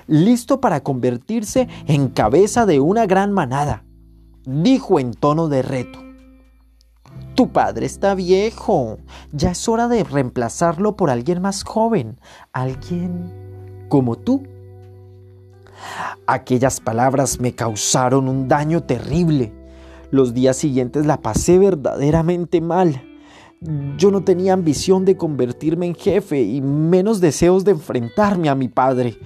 listo 0.06 0.60
para 0.60 0.82
convertirse 0.82 1.68
en 1.86 2.08
cabeza 2.08 2.66
de 2.66 2.80
una 2.80 3.06
gran 3.06 3.32
manada, 3.32 3.84
dijo 4.44 4.98
en 4.98 5.14
tono 5.14 5.48
de 5.48 5.62
reto. 5.62 6.00
Tu 7.36 7.48
padre 7.52 7.86
está 7.86 8.14
viejo, 8.14 8.98
ya 9.32 9.52
es 9.52 9.68
hora 9.68 9.86
de 9.88 10.02
reemplazarlo 10.04 10.96
por 10.96 11.08
alguien 11.08 11.40
más 11.40 11.62
joven, 11.62 12.18
alguien 12.52 13.32
como 13.88 14.16
tú. 14.16 14.42
Aquellas 16.26 16.80
palabras 16.80 17.40
me 17.40 17.54
causaron 17.54 18.28
un 18.28 18.48
daño 18.48 18.82
terrible. 18.82 19.52
Los 20.10 20.34
días 20.34 20.56
siguientes 20.56 21.06
la 21.06 21.22
pasé 21.22 21.58
verdaderamente 21.58 22.60
mal. 22.60 23.09
Yo 23.98 24.10
no 24.10 24.24
tenía 24.24 24.54
ambición 24.54 25.04
de 25.04 25.18
convertirme 25.18 25.84
en 25.84 25.94
jefe 25.94 26.40
y 26.40 26.62
menos 26.62 27.20
deseos 27.20 27.62
de 27.62 27.72
enfrentarme 27.72 28.48
a 28.48 28.54
mi 28.54 28.68
padre. 28.68 29.18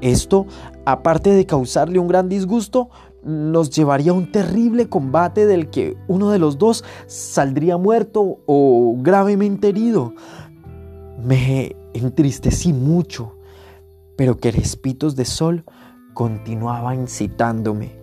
Esto, 0.00 0.46
aparte 0.84 1.30
de 1.30 1.46
causarle 1.46 2.00
un 2.00 2.08
gran 2.08 2.28
disgusto, 2.28 2.90
nos 3.22 3.70
llevaría 3.70 4.10
a 4.10 4.14
un 4.14 4.32
terrible 4.32 4.88
combate 4.88 5.46
del 5.46 5.70
que 5.70 5.96
uno 6.08 6.30
de 6.30 6.40
los 6.40 6.58
dos 6.58 6.82
saldría 7.06 7.76
muerto 7.76 8.40
o 8.46 8.96
gravemente 8.98 9.68
herido. 9.68 10.12
Me 11.24 11.76
entristecí 11.94 12.72
mucho, 12.72 13.36
pero 14.16 14.38
que 14.38 14.50
Respitos 14.50 15.14
de 15.14 15.24
Sol 15.24 15.64
continuaba 16.14 16.96
incitándome. 16.96 18.01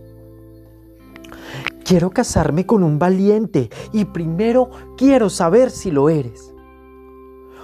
Quiero 1.90 2.12
casarme 2.12 2.68
con 2.68 2.84
un 2.84 3.00
valiente 3.00 3.72
y 3.92 4.06
primero 4.06 4.70
quiero 4.96 5.32
saber 5.32 5.72
si 5.72 5.90
lo 5.90 6.10
eres. 6.10 6.54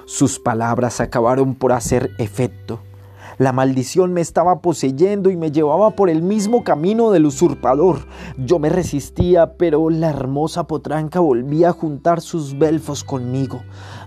Sus 0.05 0.39
palabras 0.39 0.99
acabaron 0.99 1.53
por 1.53 1.73
hacer 1.73 2.09
efecto. 2.17 2.79
La 3.37 3.51
maldición 3.51 4.13
me 4.13 4.21
estaba 4.21 4.61
poseyendo 4.61 5.29
y 5.29 5.37
me 5.37 5.51
llevaba 5.51 5.91
por 5.91 6.09
el 6.09 6.23
mismo 6.23 6.63
camino 6.63 7.11
del 7.11 7.27
usurpador. 7.27 8.07
Yo 8.35 8.57
me 8.57 8.69
resistía, 8.69 9.57
pero 9.57 9.91
la 9.91 10.09
hermosa 10.09 10.65
potranca 10.65 11.19
volvía 11.19 11.69
a 11.69 11.73
juntar 11.73 12.19
sus 12.19 12.57
belfos 12.57 13.03
conmigo, 13.03 13.61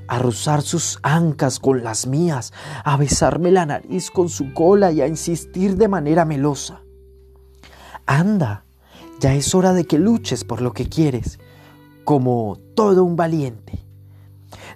a 0.09 0.19
rozar 0.19 0.63
sus 0.63 0.99
ancas 1.05 1.61
con 1.61 1.85
las 1.85 2.09
mías, 2.09 2.53
a 2.85 2.97
besarme 2.97 3.53
la 3.53 3.67
nariz 3.67 4.11
con 4.11 4.29
su 4.29 4.53
cola 4.53 4.91
y 4.91 5.01
a 5.01 5.07
insistir 5.07 5.77
de 5.77 5.87
manera 5.87 6.25
melosa. 6.25 6.83
Anda, 8.05 8.65
ya 9.21 9.35
es 9.35 9.55
hora 9.55 9.73
de 9.73 9.85
que 9.85 9.99
luches 9.99 10.45
por 10.45 10.63
lo 10.63 10.73
que 10.73 10.89
quieres, 10.89 11.39
como 12.05 12.59
todo 12.75 13.05
un 13.05 13.17
valiente. 13.17 13.85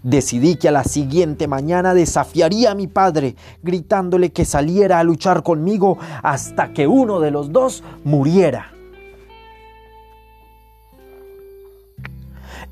Decidí 0.02 0.56
que 0.56 0.68
a 0.68 0.72
la 0.72 0.84
siguiente 0.84 1.46
mañana 1.46 1.94
desafiaría 1.94 2.72
a 2.72 2.74
mi 2.74 2.88
padre, 2.88 3.36
gritándole 3.62 4.32
que 4.32 4.44
saliera 4.44 4.98
a 4.98 5.04
luchar 5.04 5.42
conmigo 5.42 5.96
hasta 6.22 6.72
que 6.72 6.86
uno 6.88 7.20
de 7.20 7.30
los 7.30 7.52
dos 7.52 7.84
muriera. 8.04 8.72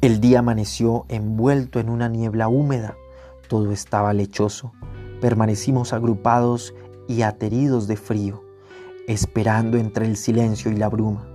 El 0.00 0.20
día 0.20 0.40
amaneció 0.40 1.04
envuelto 1.08 1.78
en 1.78 1.88
una 1.88 2.08
niebla 2.08 2.48
húmeda. 2.48 2.96
Todo 3.48 3.70
estaba 3.70 4.12
lechoso. 4.12 4.72
Permanecimos 5.20 5.92
agrupados 5.92 6.74
y 7.06 7.22
ateridos 7.22 7.86
de 7.86 7.96
frío, 7.96 8.42
esperando 9.06 9.76
entre 9.76 10.06
el 10.06 10.16
silencio 10.16 10.70
y 10.70 10.76
la 10.76 10.88
bruma. 10.88 11.29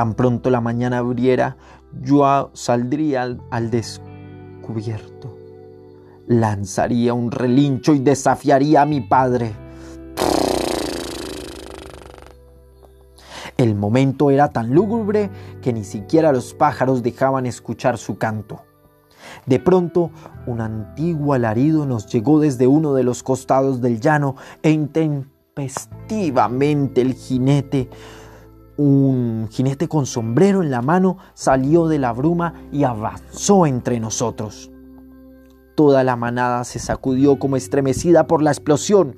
Tan 0.00 0.14
pronto 0.14 0.48
la 0.48 0.62
mañana 0.62 0.96
abriera, 0.96 1.58
yo 2.00 2.50
saldría 2.54 3.20
al, 3.20 3.42
al 3.50 3.70
descubierto. 3.70 5.36
Lanzaría 6.26 7.12
un 7.12 7.30
relincho 7.30 7.92
y 7.92 7.98
desafiaría 7.98 8.80
a 8.80 8.86
mi 8.86 9.02
padre. 9.02 9.52
El 13.58 13.74
momento 13.74 14.30
era 14.30 14.48
tan 14.48 14.74
lúgubre 14.74 15.28
que 15.60 15.74
ni 15.74 15.84
siquiera 15.84 16.32
los 16.32 16.54
pájaros 16.54 17.02
dejaban 17.02 17.44
escuchar 17.44 17.98
su 17.98 18.16
canto. 18.16 18.62
De 19.44 19.60
pronto, 19.60 20.12
un 20.46 20.62
antiguo 20.62 21.34
alarido 21.34 21.84
nos 21.84 22.06
llegó 22.06 22.40
desde 22.40 22.66
uno 22.66 22.94
de 22.94 23.02
los 23.02 23.22
costados 23.22 23.82
del 23.82 24.00
llano 24.00 24.36
e 24.62 24.70
intempestivamente 24.70 27.02
el 27.02 27.12
jinete, 27.12 27.90
un 28.80 29.48
jinete 29.50 29.88
con 29.88 30.06
sombrero 30.06 30.62
en 30.62 30.70
la 30.70 30.80
mano, 30.80 31.18
salió 31.34 31.86
de 31.86 31.98
la 31.98 32.12
bruma 32.12 32.54
y 32.72 32.84
avanzó 32.84 33.66
entre 33.66 34.00
nosotros. 34.00 34.70
Toda 35.74 36.02
la 36.02 36.16
manada 36.16 36.64
se 36.64 36.78
sacudió 36.78 37.38
como 37.38 37.56
estremecida 37.56 38.26
por 38.26 38.42
la 38.42 38.50
explosión 38.50 39.16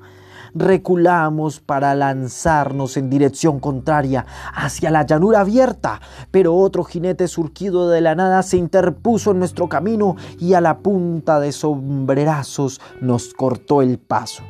reculamos 0.55 1.61
para 1.61 1.95
lanzarnos 1.95 2.99
en 2.99 3.09
dirección 3.09 3.59
contraria 3.59 4.27
hacia 4.55 4.91
la 4.91 5.07
llanura 5.07 5.41
abierta, 5.41 6.01
pero 6.31 6.55
otro 6.55 6.85
jinete 6.85 7.29
surgido 7.29 7.89
de 7.89 8.01
la 8.01 8.15
nada 8.15 8.43
se 8.43 8.59
interpuso 8.59 9.31
en 9.31 9.39
nuestro 9.39 9.69
camino 9.69 10.17
y 10.39 10.55
a 10.55 10.61
la 10.61 10.81
punta 10.81 11.41
de 11.41 11.53
sombrerazos 11.53 12.81
nos 13.01 13.33
cortó 13.33 13.81
el 13.81 13.99
paso. 13.99 14.43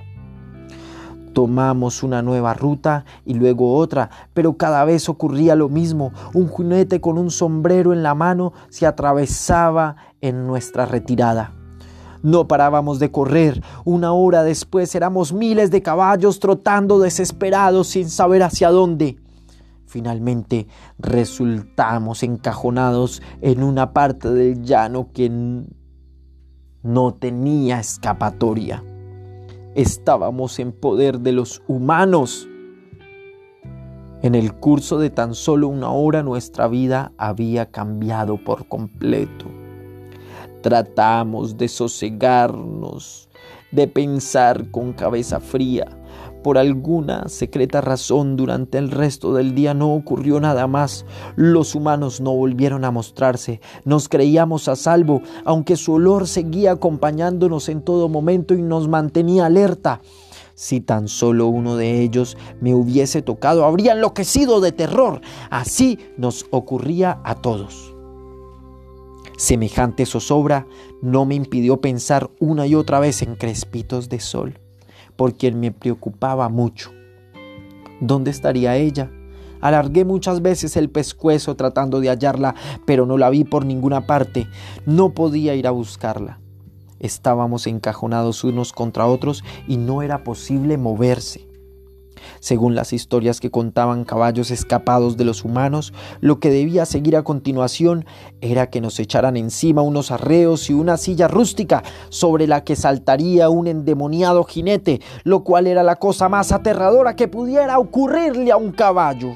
Tomamos 1.32 2.02
una 2.02 2.22
nueva 2.22 2.54
ruta 2.54 3.04
y 3.24 3.34
luego 3.34 3.76
otra, 3.76 4.10
pero 4.34 4.56
cada 4.56 4.84
vez 4.84 5.08
ocurría 5.08 5.54
lo 5.54 5.68
mismo. 5.68 6.12
Un 6.34 6.48
jinete 6.48 7.00
con 7.00 7.16
un 7.18 7.30
sombrero 7.30 7.92
en 7.92 8.02
la 8.02 8.14
mano 8.14 8.52
se 8.68 8.86
atravesaba 8.86 9.96
en 10.20 10.46
nuestra 10.46 10.86
retirada. 10.86 11.54
No 12.22 12.46
parábamos 12.46 12.98
de 12.98 13.10
correr. 13.10 13.62
Una 13.84 14.12
hora 14.12 14.44
después 14.44 14.94
éramos 14.94 15.32
miles 15.32 15.70
de 15.70 15.82
caballos 15.82 16.38
trotando 16.38 17.00
desesperados 17.00 17.88
sin 17.88 18.08
saber 18.08 18.42
hacia 18.42 18.70
dónde. 18.70 19.18
Finalmente 19.86 20.68
resultamos 20.98 22.22
encajonados 22.22 23.20
en 23.40 23.62
una 23.62 23.92
parte 23.92 24.30
del 24.30 24.62
llano 24.62 25.08
que 25.12 25.30
no 26.82 27.14
tenía 27.14 27.80
escapatoria. 27.80 28.82
Estábamos 29.74 30.58
en 30.58 30.70
poder 30.70 31.20
de 31.20 31.32
los 31.32 31.62
humanos. 31.66 32.46
En 34.20 34.34
el 34.34 34.52
curso 34.52 34.98
de 34.98 35.08
tan 35.08 35.34
solo 35.34 35.68
una 35.68 35.90
hora 35.90 36.22
nuestra 36.22 36.68
vida 36.68 37.12
había 37.16 37.70
cambiado 37.70 38.36
por 38.36 38.68
completo. 38.68 39.46
Tratamos 40.60 41.56
de 41.56 41.68
sosegarnos, 41.68 43.30
de 43.70 43.88
pensar 43.88 44.70
con 44.70 44.92
cabeza 44.92 45.40
fría. 45.40 45.88
Por 46.42 46.58
alguna 46.58 47.28
secreta 47.28 47.80
razón 47.80 48.36
durante 48.36 48.78
el 48.78 48.90
resto 48.90 49.32
del 49.32 49.54
día 49.54 49.74
no 49.74 49.94
ocurrió 49.94 50.40
nada 50.40 50.66
más. 50.66 51.06
Los 51.36 51.74
humanos 51.74 52.20
no 52.20 52.34
volvieron 52.34 52.84
a 52.84 52.90
mostrarse. 52.90 53.60
Nos 53.84 54.08
creíamos 54.08 54.68
a 54.68 54.76
salvo, 54.76 55.22
aunque 55.44 55.76
su 55.76 55.92
olor 55.92 56.26
seguía 56.26 56.72
acompañándonos 56.72 57.68
en 57.68 57.82
todo 57.82 58.08
momento 58.08 58.54
y 58.54 58.62
nos 58.62 58.88
mantenía 58.88 59.46
alerta. 59.46 60.00
Si 60.54 60.80
tan 60.80 61.08
solo 61.08 61.46
uno 61.46 61.76
de 61.76 62.02
ellos 62.02 62.36
me 62.60 62.74
hubiese 62.74 63.22
tocado, 63.22 63.64
habría 63.64 63.92
enloquecido 63.92 64.60
de 64.60 64.72
terror. 64.72 65.20
Así 65.50 65.98
nos 66.16 66.46
ocurría 66.50 67.20
a 67.24 67.36
todos. 67.36 67.94
Semejante 69.36 70.06
zozobra 70.06 70.66
no 71.00 71.24
me 71.24 71.34
impidió 71.34 71.80
pensar 71.80 72.30
una 72.38 72.66
y 72.66 72.74
otra 72.74 73.00
vez 73.00 73.22
en 73.22 73.34
Crespitos 73.34 74.08
de 74.08 74.20
Sol, 74.20 74.60
por 75.16 75.34
quien 75.34 75.60
me 75.60 75.72
preocupaba 75.72 76.48
mucho. 76.48 76.90
¿Dónde 78.00 78.30
estaría 78.30 78.76
ella? 78.76 79.10
Alargué 79.60 80.04
muchas 80.04 80.42
veces 80.42 80.76
el 80.76 80.90
pescuezo 80.90 81.54
tratando 81.54 82.00
de 82.00 82.08
hallarla, 82.08 82.56
pero 82.84 83.06
no 83.06 83.16
la 83.16 83.30
vi 83.30 83.44
por 83.44 83.64
ninguna 83.64 84.06
parte. 84.06 84.48
No 84.86 85.14
podía 85.14 85.54
ir 85.54 85.68
a 85.68 85.70
buscarla. 85.70 86.40
Estábamos 86.98 87.66
encajonados 87.66 88.42
unos 88.42 88.72
contra 88.72 89.06
otros 89.06 89.44
y 89.68 89.76
no 89.76 90.02
era 90.02 90.24
posible 90.24 90.78
moverse. 90.78 91.51
Según 92.40 92.74
las 92.74 92.92
historias 92.92 93.40
que 93.40 93.50
contaban 93.50 94.04
caballos 94.04 94.50
escapados 94.50 95.16
de 95.16 95.24
los 95.24 95.44
humanos, 95.44 95.92
lo 96.20 96.40
que 96.40 96.50
debía 96.50 96.86
seguir 96.86 97.16
a 97.16 97.22
continuación 97.22 98.04
era 98.40 98.70
que 98.70 98.80
nos 98.80 98.98
echaran 99.00 99.36
encima 99.36 99.82
unos 99.82 100.10
arreos 100.10 100.70
y 100.70 100.72
una 100.72 100.96
silla 100.96 101.28
rústica 101.28 101.82
sobre 102.08 102.46
la 102.46 102.64
que 102.64 102.76
saltaría 102.76 103.48
un 103.48 103.66
endemoniado 103.66 104.44
jinete, 104.44 105.00
lo 105.24 105.44
cual 105.44 105.66
era 105.66 105.82
la 105.82 105.96
cosa 105.96 106.28
más 106.28 106.52
aterradora 106.52 107.16
que 107.16 107.28
pudiera 107.28 107.78
ocurrirle 107.78 108.52
a 108.52 108.56
un 108.56 108.72
caballo. 108.72 109.32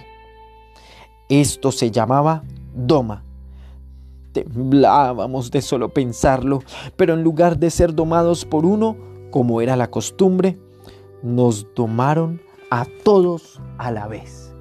Esto 1.29 1.73
se 1.73 1.91
llamaba 1.91 2.45
doma. 2.75 3.25
Temblábamos 4.33 5.51
de 5.51 5.63
solo 5.63 5.89
pensarlo, 5.89 6.63
pero 6.97 7.15
en 7.15 7.23
lugar 7.23 7.59
de 7.59 7.71
ser 7.71 7.95
domados 7.95 8.45
por 8.45 8.67
uno, 8.67 8.97
como 9.31 9.61
era 9.61 9.77
la 9.77 9.91
costumbre, 9.91 10.59
nos 11.23 11.67
domaron 11.75 12.41
a 12.71 12.87
todos 13.05 13.61
a 13.79 13.91
la 13.91 14.07
vez. 14.07 14.53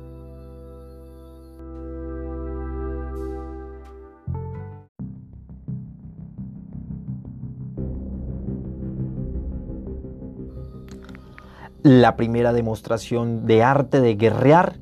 La 11.82 12.16
primera 12.16 12.52
demostración 12.52 13.46
de 13.46 13.62
arte 13.62 14.02
de 14.02 14.16
guerrear 14.16 14.78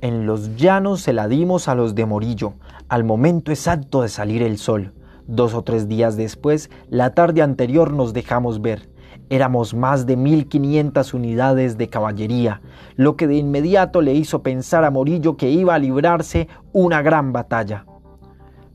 en 0.00 0.24
los 0.24 0.56
llanos 0.56 1.02
se 1.02 1.12
la 1.12 1.28
dimos 1.28 1.68
a 1.68 1.74
los 1.74 1.94
de 1.94 2.06
Morillo, 2.06 2.54
al 2.88 3.04
momento 3.04 3.50
exacto 3.50 4.00
de 4.00 4.08
salir 4.08 4.42
el 4.42 4.56
sol. 4.56 4.94
Dos 5.26 5.52
o 5.52 5.62
tres 5.62 5.88
días 5.88 6.16
después, 6.16 6.70
la 6.88 7.12
tarde 7.12 7.42
anterior 7.42 7.92
nos 7.92 8.14
dejamos 8.14 8.62
ver. 8.62 8.88
Éramos 9.30 9.74
más 9.74 10.06
de 10.06 10.16
1500 10.16 11.12
unidades 11.12 11.76
de 11.76 11.88
caballería, 11.88 12.62
lo 12.96 13.16
que 13.16 13.26
de 13.26 13.36
inmediato 13.36 14.00
le 14.00 14.14
hizo 14.14 14.42
pensar 14.42 14.84
a 14.84 14.90
Morillo 14.90 15.36
que 15.36 15.50
iba 15.50 15.74
a 15.74 15.78
librarse 15.78 16.48
una 16.72 17.02
gran 17.02 17.32
batalla. 17.32 17.84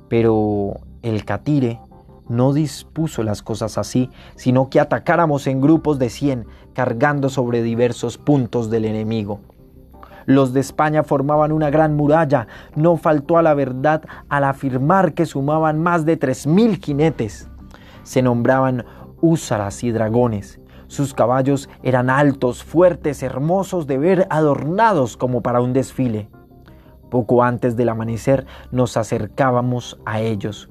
Pero 0.10 0.76
el 1.02 1.26
Catire 1.26 1.80
no 2.30 2.54
dispuso 2.54 3.24
las 3.24 3.42
cosas 3.42 3.78
así, 3.78 4.10
sino 4.36 4.70
que 4.70 4.80
atacáramos 4.80 5.48
en 5.48 5.60
grupos 5.60 5.98
de 5.98 6.10
100, 6.10 6.46
cargando 6.74 7.30
sobre 7.30 7.64
diversos 7.64 8.18
puntos 8.18 8.70
del 8.70 8.86
enemigo. 8.86 9.40
Los 10.26 10.54
de 10.54 10.60
España 10.60 11.04
formaban 11.04 11.52
una 11.52 11.70
gran 11.70 11.96
muralla, 11.96 12.48
no 12.76 12.96
faltó 12.96 13.38
a 13.38 13.42
la 13.42 13.54
verdad 13.54 14.04
al 14.30 14.46
afirmar 14.46 15.14
que 15.14 15.26
sumaban 15.26 15.82
más 15.82 16.06
de 16.06 16.18
3.000 16.18 16.82
jinetes. 16.82 17.50
Se 18.04 18.22
nombraban 18.22 18.86
húsaras 19.24 19.84
y 19.86 19.92
dragones. 19.92 20.60
Sus 20.88 21.14
caballos 21.14 21.70
eran 21.82 22.10
altos, 22.10 22.62
fuertes, 22.62 23.24
hermosos 23.24 23.88
de 23.88 23.98
ver, 23.98 24.28
adornados 24.30 25.16
como 25.16 25.42
para 25.42 25.62
un 25.62 25.72
desfile. 25.72 26.30
Poco 27.10 27.42
antes 27.42 27.78
del 27.78 27.90
amanecer 27.90 28.46
nos 28.72 28.98
acercábamos 28.98 29.98
a 30.06 30.20
ellos. 30.20 30.70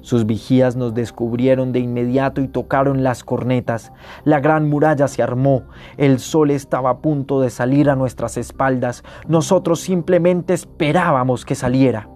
Sus 0.00 0.24
vigías 0.26 0.76
nos 0.76 0.94
descubrieron 0.94 1.72
de 1.72 1.80
inmediato 1.80 2.40
y 2.40 2.48
tocaron 2.48 3.04
las 3.04 3.22
cornetas. 3.22 3.92
La 4.24 4.40
gran 4.40 4.68
muralla 4.68 5.06
se 5.06 5.22
armó. 5.22 5.64
El 5.96 6.20
sol 6.20 6.50
estaba 6.50 6.90
a 6.90 6.98
punto 6.98 7.40
de 7.40 7.50
salir 7.50 7.90
a 7.90 7.96
nuestras 7.96 8.36
espaldas. 8.36 9.04
Nosotros 9.28 9.80
simplemente 9.80 10.54
esperábamos 10.54 11.44
que 11.44 11.54
saliera. 11.54 12.08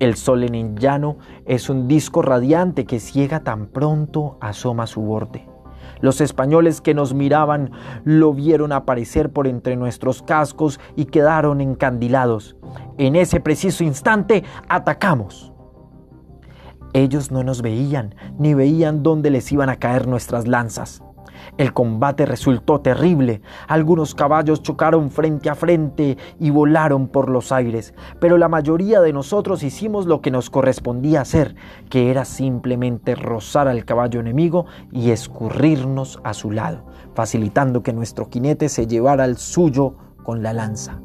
El 0.00 0.14
sol 0.14 0.44
en 0.44 0.54
el 0.54 0.76
llano 0.76 1.16
es 1.44 1.68
un 1.68 1.88
disco 1.88 2.22
radiante 2.22 2.84
que 2.84 3.00
ciega 3.00 3.40
tan 3.40 3.66
pronto 3.66 4.38
asoma 4.40 4.86
su 4.86 5.00
borde. 5.00 5.48
Los 6.00 6.20
españoles 6.20 6.80
que 6.80 6.94
nos 6.94 7.14
miraban 7.14 7.72
lo 8.04 8.32
vieron 8.32 8.72
aparecer 8.72 9.32
por 9.32 9.48
entre 9.48 9.74
nuestros 9.76 10.22
cascos 10.22 10.78
y 10.94 11.06
quedaron 11.06 11.60
encandilados. 11.60 12.56
En 12.96 13.16
ese 13.16 13.40
preciso 13.40 13.82
instante 13.82 14.44
atacamos. 14.68 15.52
Ellos 16.92 17.32
no 17.32 17.42
nos 17.42 17.60
veían, 17.60 18.14
ni 18.38 18.54
veían 18.54 19.02
dónde 19.02 19.30
les 19.30 19.50
iban 19.50 19.68
a 19.68 19.76
caer 19.76 20.06
nuestras 20.06 20.46
lanzas. 20.46 21.02
El 21.58 21.72
combate 21.72 22.24
resultó 22.24 22.80
terrible. 22.80 23.42
Algunos 23.66 24.14
caballos 24.14 24.62
chocaron 24.62 25.10
frente 25.10 25.50
a 25.50 25.56
frente 25.56 26.16
y 26.38 26.50
volaron 26.50 27.08
por 27.08 27.28
los 27.28 27.50
aires, 27.50 27.94
pero 28.20 28.38
la 28.38 28.48
mayoría 28.48 29.00
de 29.00 29.12
nosotros 29.12 29.64
hicimos 29.64 30.06
lo 30.06 30.20
que 30.20 30.30
nos 30.30 30.50
correspondía 30.50 31.20
hacer, 31.20 31.56
que 31.90 32.12
era 32.12 32.24
simplemente 32.24 33.16
rozar 33.16 33.66
al 33.66 33.84
caballo 33.84 34.20
enemigo 34.20 34.66
y 34.92 35.10
escurrirnos 35.10 36.20
a 36.22 36.32
su 36.32 36.52
lado, 36.52 36.86
facilitando 37.14 37.82
que 37.82 37.92
nuestro 37.92 38.28
jinete 38.30 38.68
se 38.68 38.86
llevara 38.86 39.24
el 39.24 39.36
suyo 39.36 39.96
con 40.22 40.44
la 40.44 40.52
lanza. 40.52 41.00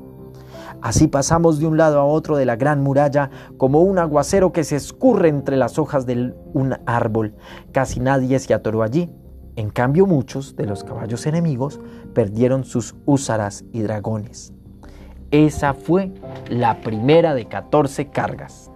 Así 0.83 1.07
pasamos 1.07 1.59
de 1.59 1.65
un 1.65 1.77
lado 1.77 1.99
a 1.99 2.05
otro 2.05 2.37
de 2.37 2.45
la 2.45 2.57
gran 2.57 2.83
muralla 2.83 3.31
como 3.57 3.81
un 3.81 3.97
aguacero 3.97 4.51
que 4.51 4.63
se 4.63 4.75
escurre 4.75 5.29
entre 5.29 5.57
las 5.57 5.79
hojas 5.79 6.05
de 6.05 6.35
un 6.53 6.75
árbol. 6.85 7.33
Casi 7.71 7.99
nadie 7.99 8.37
se 8.37 8.53
atoró 8.53 8.83
allí. 8.83 9.09
En 9.55 9.69
cambio 9.69 10.07
muchos 10.07 10.55
de 10.55 10.65
los 10.65 10.83
caballos 10.83 11.25
enemigos 11.27 11.79
perdieron 12.13 12.63
sus 12.63 12.95
húsaras 13.05 13.65
y 13.71 13.81
dragones. 13.81 14.51
Esa 15.29 15.73
fue 15.73 16.11
la 16.49 16.81
primera 16.81 17.35
de 17.35 17.45
14 17.45 18.09
cargas. 18.09 18.71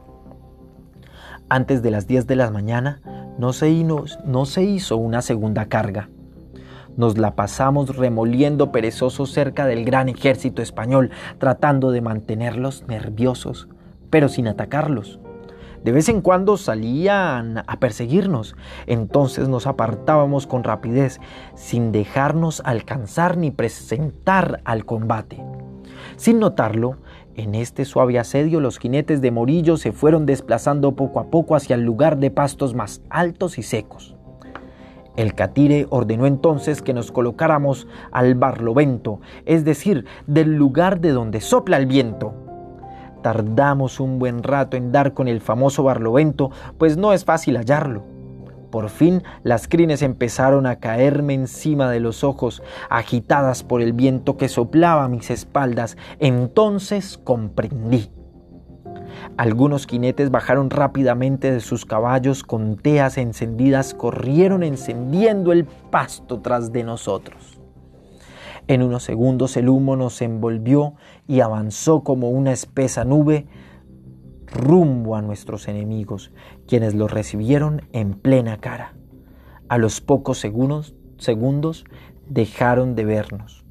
Antes 1.49 1.81
de 1.81 1.91
las 1.91 2.07
10 2.07 2.27
de 2.27 2.35
la 2.35 2.51
mañana 2.51 3.01
no 3.37 3.53
se, 3.53 3.71
no 4.25 4.45
se 4.45 4.63
hizo 4.63 4.97
una 4.97 5.21
segunda 5.21 5.65
carga. 5.65 6.09
Nos 6.95 7.17
la 7.17 7.35
pasamos 7.35 7.95
remoliendo 7.95 8.71
perezosos 8.71 9.31
cerca 9.31 9.67
del 9.67 9.85
gran 9.85 10.09
ejército 10.09 10.61
español, 10.61 11.11
tratando 11.37 11.91
de 11.91 12.01
mantenerlos 12.01 12.85
nerviosos, 12.87 13.67
pero 14.09 14.29
sin 14.29 14.47
atacarlos. 14.47 15.19
De 15.83 15.91
vez 15.91 16.09
en 16.09 16.21
cuando 16.21 16.57
salían 16.57 17.59
a 17.65 17.79
perseguirnos, 17.79 18.55
entonces 18.87 19.47
nos 19.47 19.67
apartábamos 19.67 20.47
con 20.47 20.63
rapidez, 20.63 21.19
sin 21.55 21.91
dejarnos 21.91 22.61
alcanzar 22.65 23.37
ni 23.37 23.51
presentar 23.51 24.61
al 24.65 24.85
combate. 24.85 25.43
Sin 26.17 26.39
notarlo, 26.39 26.97
en 27.35 27.53
este 27.53 27.85
suave 27.85 28.17
asedio 28.17 28.59
los 28.59 28.79
jinetes 28.79 29.21
de 29.21 29.31
Morillo 29.31 29.77
se 29.77 29.91
fueron 29.91 30.25
desplazando 30.25 30.95
poco 30.95 31.19
a 31.19 31.29
poco 31.29 31.55
hacia 31.55 31.75
el 31.75 31.83
lugar 31.83 32.17
de 32.17 32.31
pastos 32.31 32.73
más 32.73 33.01
altos 33.09 33.59
y 33.59 33.63
secos. 33.63 34.15
El 35.15 35.33
catire 35.33 35.87
ordenó 35.89 36.25
entonces 36.27 36.81
que 36.81 36.93
nos 36.93 37.11
colocáramos 37.11 37.87
al 38.11 38.35
barlovento, 38.35 39.19
es 39.45 39.65
decir, 39.65 40.05
del 40.27 40.55
lugar 40.55 40.99
de 40.99 41.09
donde 41.11 41.41
sopla 41.41 41.77
el 41.77 41.87
viento. 41.87 42.46
Tardamos 43.21 43.99
un 43.99 44.19
buen 44.19 44.43
rato 44.43 44.77
en 44.77 44.91
dar 44.91 45.13
con 45.13 45.27
el 45.27 45.41
famoso 45.41 45.83
barlovento, 45.83 46.51
pues 46.77 46.97
no 46.97 47.13
es 47.13 47.25
fácil 47.25 47.57
hallarlo. 47.57 48.03
Por 48.71 48.89
fin 48.89 49.23
las 49.43 49.67
crines 49.67 50.01
empezaron 50.01 50.65
a 50.65 50.77
caerme 50.77 51.33
encima 51.33 51.89
de 51.89 51.99
los 51.99 52.23
ojos, 52.23 52.61
agitadas 52.89 53.63
por 53.63 53.81
el 53.81 53.93
viento 53.93 54.37
que 54.37 54.49
soplaba 54.49 55.05
a 55.05 55.09
mis 55.09 55.29
espaldas. 55.29 55.97
Entonces 56.19 57.17
comprendí. 57.17 58.11
Algunos 59.37 59.87
jinetes 59.87 60.31
bajaron 60.31 60.69
rápidamente 60.69 61.51
de 61.51 61.59
sus 61.59 61.85
caballos 61.85 62.43
con 62.43 62.77
teas 62.77 63.17
encendidas, 63.17 63.93
corrieron 63.93 64.63
encendiendo 64.63 65.51
el 65.51 65.65
pasto 65.65 66.39
tras 66.41 66.71
de 66.71 66.83
nosotros. 66.83 67.56
En 68.67 68.81
unos 68.81 69.03
segundos 69.03 69.55
el 69.55 69.69
humo 69.69 69.95
nos 69.95 70.21
envolvió 70.21 70.95
y 71.27 71.39
avanzó 71.39 72.03
como 72.03 72.29
una 72.29 72.51
espesa 72.51 73.05
nube 73.05 73.47
rumbo 74.47 75.15
a 75.15 75.21
nuestros 75.21 75.67
enemigos, 75.67 76.31
quienes 76.67 76.93
los 76.93 77.11
recibieron 77.11 77.81
en 77.93 78.13
plena 78.13 78.57
cara. 78.57 78.93
A 79.69 79.77
los 79.77 80.01
pocos 80.01 80.37
segundos, 80.39 80.95
segundos 81.17 81.85
dejaron 82.27 82.95
de 82.95 83.05
vernos. 83.05 83.65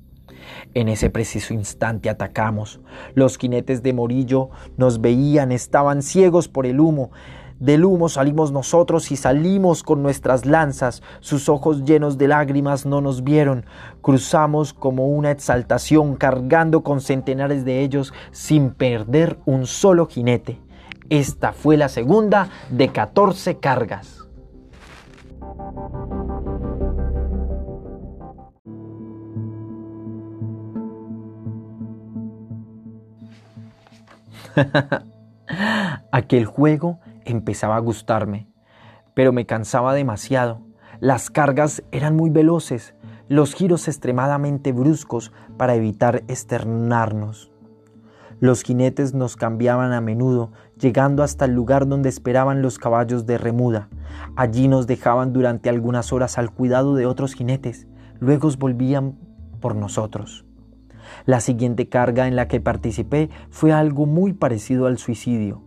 En 0.74 0.88
ese 0.88 1.10
preciso 1.10 1.54
instante 1.54 2.08
atacamos. 2.08 2.80
Los 3.14 3.38
jinetes 3.38 3.82
de 3.82 3.92
Morillo 3.92 4.50
nos 4.76 5.00
veían, 5.00 5.52
estaban 5.52 6.02
ciegos 6.02 6.48
por 6.48 6.66
el 6.66 6.80
humo. 6.80 7.10
Del 7.58 7.86
humo 7.86 8.10
salimos 8.10 8.52
nosotros 8.52 9.10
y 9.10 9.16
salimos 9.16 9.82
con 9.82 10.02
nuestras 10.02 10.44
lanzas. 10.44 11.02
Sus 11.20 11.48
ojos 11.48 11.84
llenos 11.84 12.18
de 12.18 12.28
lágrimas 12.28 12.84
no 12.84 13.00
nos 13.00 13.24
vieron. 13.24 13.64
Cruzamos 14.02 14.74
como 14.74 15.06
una 15.06 15.30
exaltación, 15.30 16.16
cargando 16.16 16.82
con 16.82 17.00
centenares 17.00 17.64
de 17.64 17.80
ellos 17.80 18.12
sin 18.30 18.70
perder 18.70 19.38
un 19.46 19.66
solo 19.66 20.06
jinete. 20.06 20.60
Esta 21.08 21.52
fue 21.52 21.78
la 21.78 21.88
segunda 21.88 22.50
de 22.68 22.88
14 22.88 23.56
cargas. 23.58 24.28
Aquel 36.12 36.44
juego 36.44 36.98
empezaba 37.26 37.76
a 37.76 37.80
gustarme, 37.80 38.48
pero 39.14 39.32
me 39.32 39.44
cansaba 39.46 39.94
demasiado. 39.94 40.62
Las 41.00 41.30
cargas 41.30 41.82
eran 41.92 42.16
muy 42.16 42.30
veloces, 42.30 42.94
los 43.28 43.54
giros 43.54 43.88
extremadamente 43.88 44.72
bruscos 44.72 45.32
para 45.58 45.74
evitar 45.74 46.22
externarnos. 46.28 47.50
Los 48.38 48.62
jinetes 48.62 49.14
nos 49.14 49.36
cambiaban 49.36 49.92
a 49.92 50.00
menudo, 50.00 50.52
llegando 50.78 51.22
hasta 51.22 51.46
el 51.46 51.52
lugar 51.52 51.88
donde 51.88 52.08
esperaban 52.08 52.62
los 52.62 52.78
caballos 52.78 53.26
de 53.26 53.38
remuda. 53.38 53.88
Allí 54.36 54.68
nos 54.68 54.86
dejaban 54.86 55.32
durante 55.32 55.68
algunas 55.70 56.12
horas 56.12 56.38
al 56.38 56.50
cuidado 56.50 56.94
de 56.94 57.06
otros 57.06 57.34
jinetes, 57.34 57.86
luego 58.20 58.50
volvían 58.58 59.18
por 59.60 59.74
nosotros. 59.74 60.44
La 61.24 61.40
siguiente 61.40 61.88
carga 61.88 62.28
en 62.28 62.36
la 62.36 62.46
que 62.46 62.60
participé 62.60 63.30
fue 63.50 63.72
algo 63.72 64.06
muy 64.06 64.32
parecido 64.34 64.86
al 64.86 64.98
suicidio. 64.98 65.65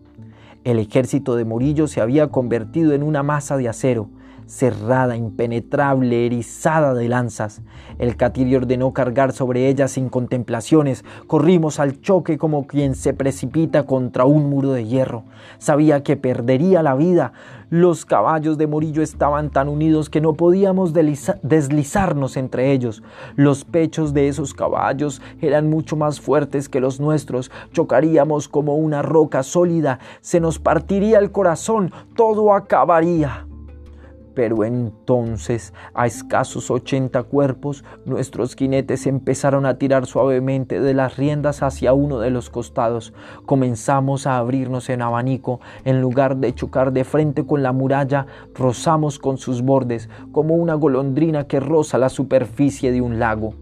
El 0.69 0.77
ejército 0.77 1.35
de 1.35 1.45
Morillo 1.45 1.87
se 1.87 1.99
había 1.99 2.27
convertido 2.27 2.93
en 2.93 3.01
una 3.01 3.23
masa 3.23 3.57
de 3.57 3.67
acero, 3.67 4.11
cerrada, 4.49 5.15
impenetrable, 5.15 6.25
erizada 6.25 6.95
de 6.95 7.07
lanzas. 7.07 7.61
El 7.99 8.17
Catiri 8.17 8.55
ordenó 8.55 8.93
cargar 8.93 9.31
sobre 9.31 9.69
ella 9.69 9.87
sin 9.87 10.09
contemplaciones. 10.09 11.05
Corrimos 11.27 11.79
al 11.79 12.01
choque 12.01 12.39
como 12.39 12.65
quien 12.65 12.95
se 12.95 13.13
precipita 13.13 13.85
contra 13.85 14.25
un 14.25 14.49
muro 14.49 14.71
de 14.71 14.85
hierro. 14.85 15.23
Sabía 15.59 16.01
que 16.01 16.17
perdería 16.17 16.81
la 16.81 16.95
vida. 16.95 17.31
Los 17.69 18.05
caballos 18.05 18.57
de 18.57 18.65
Morillo 18.65 19.03
estaban 19.03 19.51
tan 19.51 19.69
unidos 19.69 20.09
que 20.09 20.19
no 20.19 20.33
podíamos 20.33 20.93
deslizarnos 20.93 22.35
entre 22.35 22.71
ellos. 22.71 23.03
Los 23.35 23.63
pechos 23.63 24.15
de 24.15 24.29
esos 24.29 24.55
caballos 24.55 25.21
eran 25.41 25.69
mucho 25.69 25.95
más 25.95 26.19
fuertes 26.19 26.69
que 26.69 26.79
los 26.79 26.99
nuestros. 26.99 27.51
Chocaríamos 27.71 28.47
como 28.47 28.75
una 28.75 29.03
roca 29.03 29.43
sólida. 29.43 29.99
Se 30.21 30.39
nos 30.39 30.57
partiría 30.57 31.19
el 31.19 31.31
corazón. 31.31 31.93
Todo 32.15 32.55
acabaría. 32.55 33.45
Pero 34.39 34.63
entonces, 34.63 35.73
a 35.93 36.07
escasos 36.07 36.71
ochenta 36.71 37.23
cuerpos, 37.23 37.83
nuestros 38.05 38.55
jinetes 38.55 39.05
empezaron 39.05 39.65
a 39.65 39.77
tirar 39.77 40.05
suavemente 40.05 40.79
de 40.79 40.93
las 40.93 41.17
riendas 41.17 41.61
hacia 41.61 41.91
uno 41.91 42.19
de 42.19 42.29
los 42.29 42.49
costados. 42.49 43.13
Comenzamos 43.45 44.27
a 44.27 44.37
abrirnos 44.37 44.89
en 44.89 45.01
abanico. 45.01 45.59
En 45.83 45.99
lugar 45.99 46.37
de 46.37 46.55
chocar 46.55 46.93
de 46.93 47.03
frente 47.03 47.45
con 47.45 47.63
la 47.63 47.73
muralla, 47.73 48.27
rozamos 48.55 49.19
con 49.19 49.37
sus 49.37 49.61
bordes, 49.61 50.09
como 50.31 50.55
una 50.55 50.75
golondrina 50.75 51.45
que 51.45 51.59
roza 51.59 51.97
la 51.97 52.07
superficie 52.07 52.93
de 52.93 53.01
un 53.01 53.19
lago. 53.19 53.55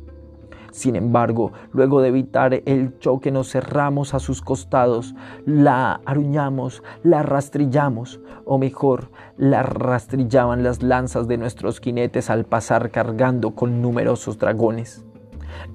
Sin 0.71 0.95
embargo, 0.95 1.53
luego 1.71 2.01
de 2.01 2.09
evitar 2.09 2.53
el 2.53 2.99
choque 2.99 3.31
nos 3.31 3.49
cerramos 3.49 4.13
a 4.13 4.19
sus 4.19 4.43
costados, 4.43 5.15
la 5.43 6.01
aruñamos, 6.05 6.83
la 7.01 7.23
rastrillamos, 7.23 8.19
o 8.45 8.59
mejor, 8.59 9.09
la 9.37 9.63
rastrillaban 9.63 10.63
las 10.63 10.83
lanzas 10.83 11.27
de 11.27 11.37
nuestros 11.37 11.79
jinetes 11.79 12.29
al 12.29 12.45
pasar 12.45 12.91
cargando 12.91 13.55
con 13.55 13.81
numerosos 13.81 14.37
dragones. 14.37 15.05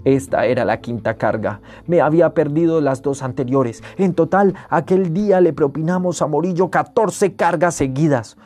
Esta 0.04 0.46
era 0.46 0.64
la 0.64 0.80
quinta 0.80 1.14
carga. 1.16 1.60
Me 1.86 2.00
había 2.00 2.34
perdido 2.34 2.80
las 2.80 3.02
dos 3.02 3.22
anteriores. 3.22 3.82
En 3.96 4.14
total, 4.14 4.54
aquel 4.68 5.12
día 5.12 5.40
le 5.40 5.52
propinamos 5.52 6.22
a 6.22 6.26
Morillo 6.26 6.70
14 6.70 7.34
cargas 7.34 7.74
seguidas, 7.74 8.36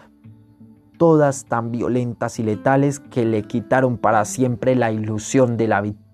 todas 0.98 1.44
tan 1.44 1.72
violentas 1.72 2.38
y 2.38 2.42
letales 2.42 3.00
que 3.00 3.24
le 3.24 3.42
quitaron 3.42 3.98
para 3.98 4.24
siempre 4.24 4.74
la 4.76 4.92
ilusión 4.92 5.56
de 5.56 5.68
la 5.68 5.80
victoria 5.80 6.06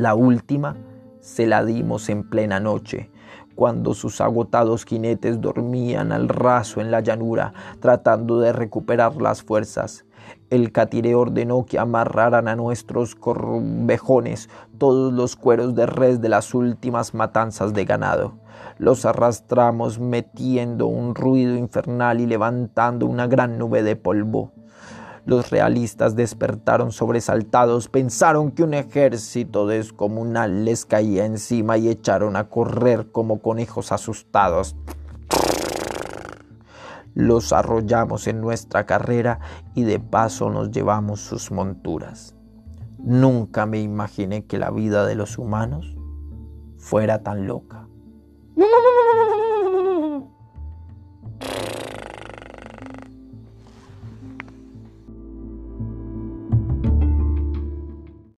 la 0.00 0.14
última 0.14 0.76
se 1.20 1.46
la 1.46 1.64
dimos 1.64 2.08
en 2.08 2.28
plena 2.28 2.60
noche, 2.60 3.10
cuando 3.60 3.92
sus 3.92 4.22
agotados 4.22 4.86
jinetes 4.86 5.38
dormían 5.38 6.12
al 6.12 6.30
raso 6.30 6.80
en 6.80 6.90
la 6.90 7.00
llanura, 7.00 7.52
tratando 7.78 8.40
de 8.40 8.54
recuperar 8.54 9.20
las 9.20 9.42
fuerzas. 9.42 10.06
El 10.48 10.72
catire 10.72 11.14
ordenó 11.14 11.66
que 11.66 11.78
amarraran 11.78 12.48
a 12.48 12.56
nuestros 12.56 13.14
corvejones 13.14 14.48
todos 14.78 15.12
los 15.12 15.36
cueros 15.36 15.74
de 15.74 15.84
res 15.84 16.22
de 16.22 16.30
las 16.30 16.54
últimas 16.54 17.12
matanzas 17.12 17.74
de 17.74 17.84
ganado. 17.84 18.38
Los 18.78 19.04
arrastramos 19.04 19.98
metiendo 19.98 20.86
un 20.86 21.14
ruido 21.14 21.54
infernal 21.54 22.22
y 22.22 22.26
levantando 22.26 23.04
una 23.04 23.26
gran 23.26 23.58
nube 23.58 23.82
de 23.82 23.94
polvo. 23.94 24.52
Los 25.30 25.50
realistas 25.50 26.16
despertaron 26.16 26.90
sobresaltados, 26.90 27.88
pensaron 27.88 28.50
que 28.50 28.64
un 28.64 28.74
ejército 28.74 29.68
descomunal 29.68 30.64
les 30.64 30.84
caía 30.84 31.24
encima 31.24 31.78
y 31.78 31.88
echaron 31.88 32.34
a 32.34 32.48
correr 32.48 33.12
como 33.12 33.38
conejos 33.40 33.92
asustados. 33.92 34.74
Los 37.14 37.52
arrollamos 37.52 38.26
en 38.26 38.40
nuestra 38.40 38.86
carrera 38.86 39.38
y 39.76 39.84
de 39.84 40.00
paso 40.00 40.50
nos 40.50 40.72
llevamos 40.72 41.20
sus 41.20 41.52
monturas. 41.52 42.34
Nunca 42.98 43.66
me 43.66 43.80
imaginé 43.80 44.46
que 44.46 44.58
la 44.58 44.72
vida 44.72 45.06
de 45.06 45.14
los 45.14 45.38
humanos 45.38 45.96
fuera 46.76 47.22
tan 47.22 47.46
loca. 47.46 47.86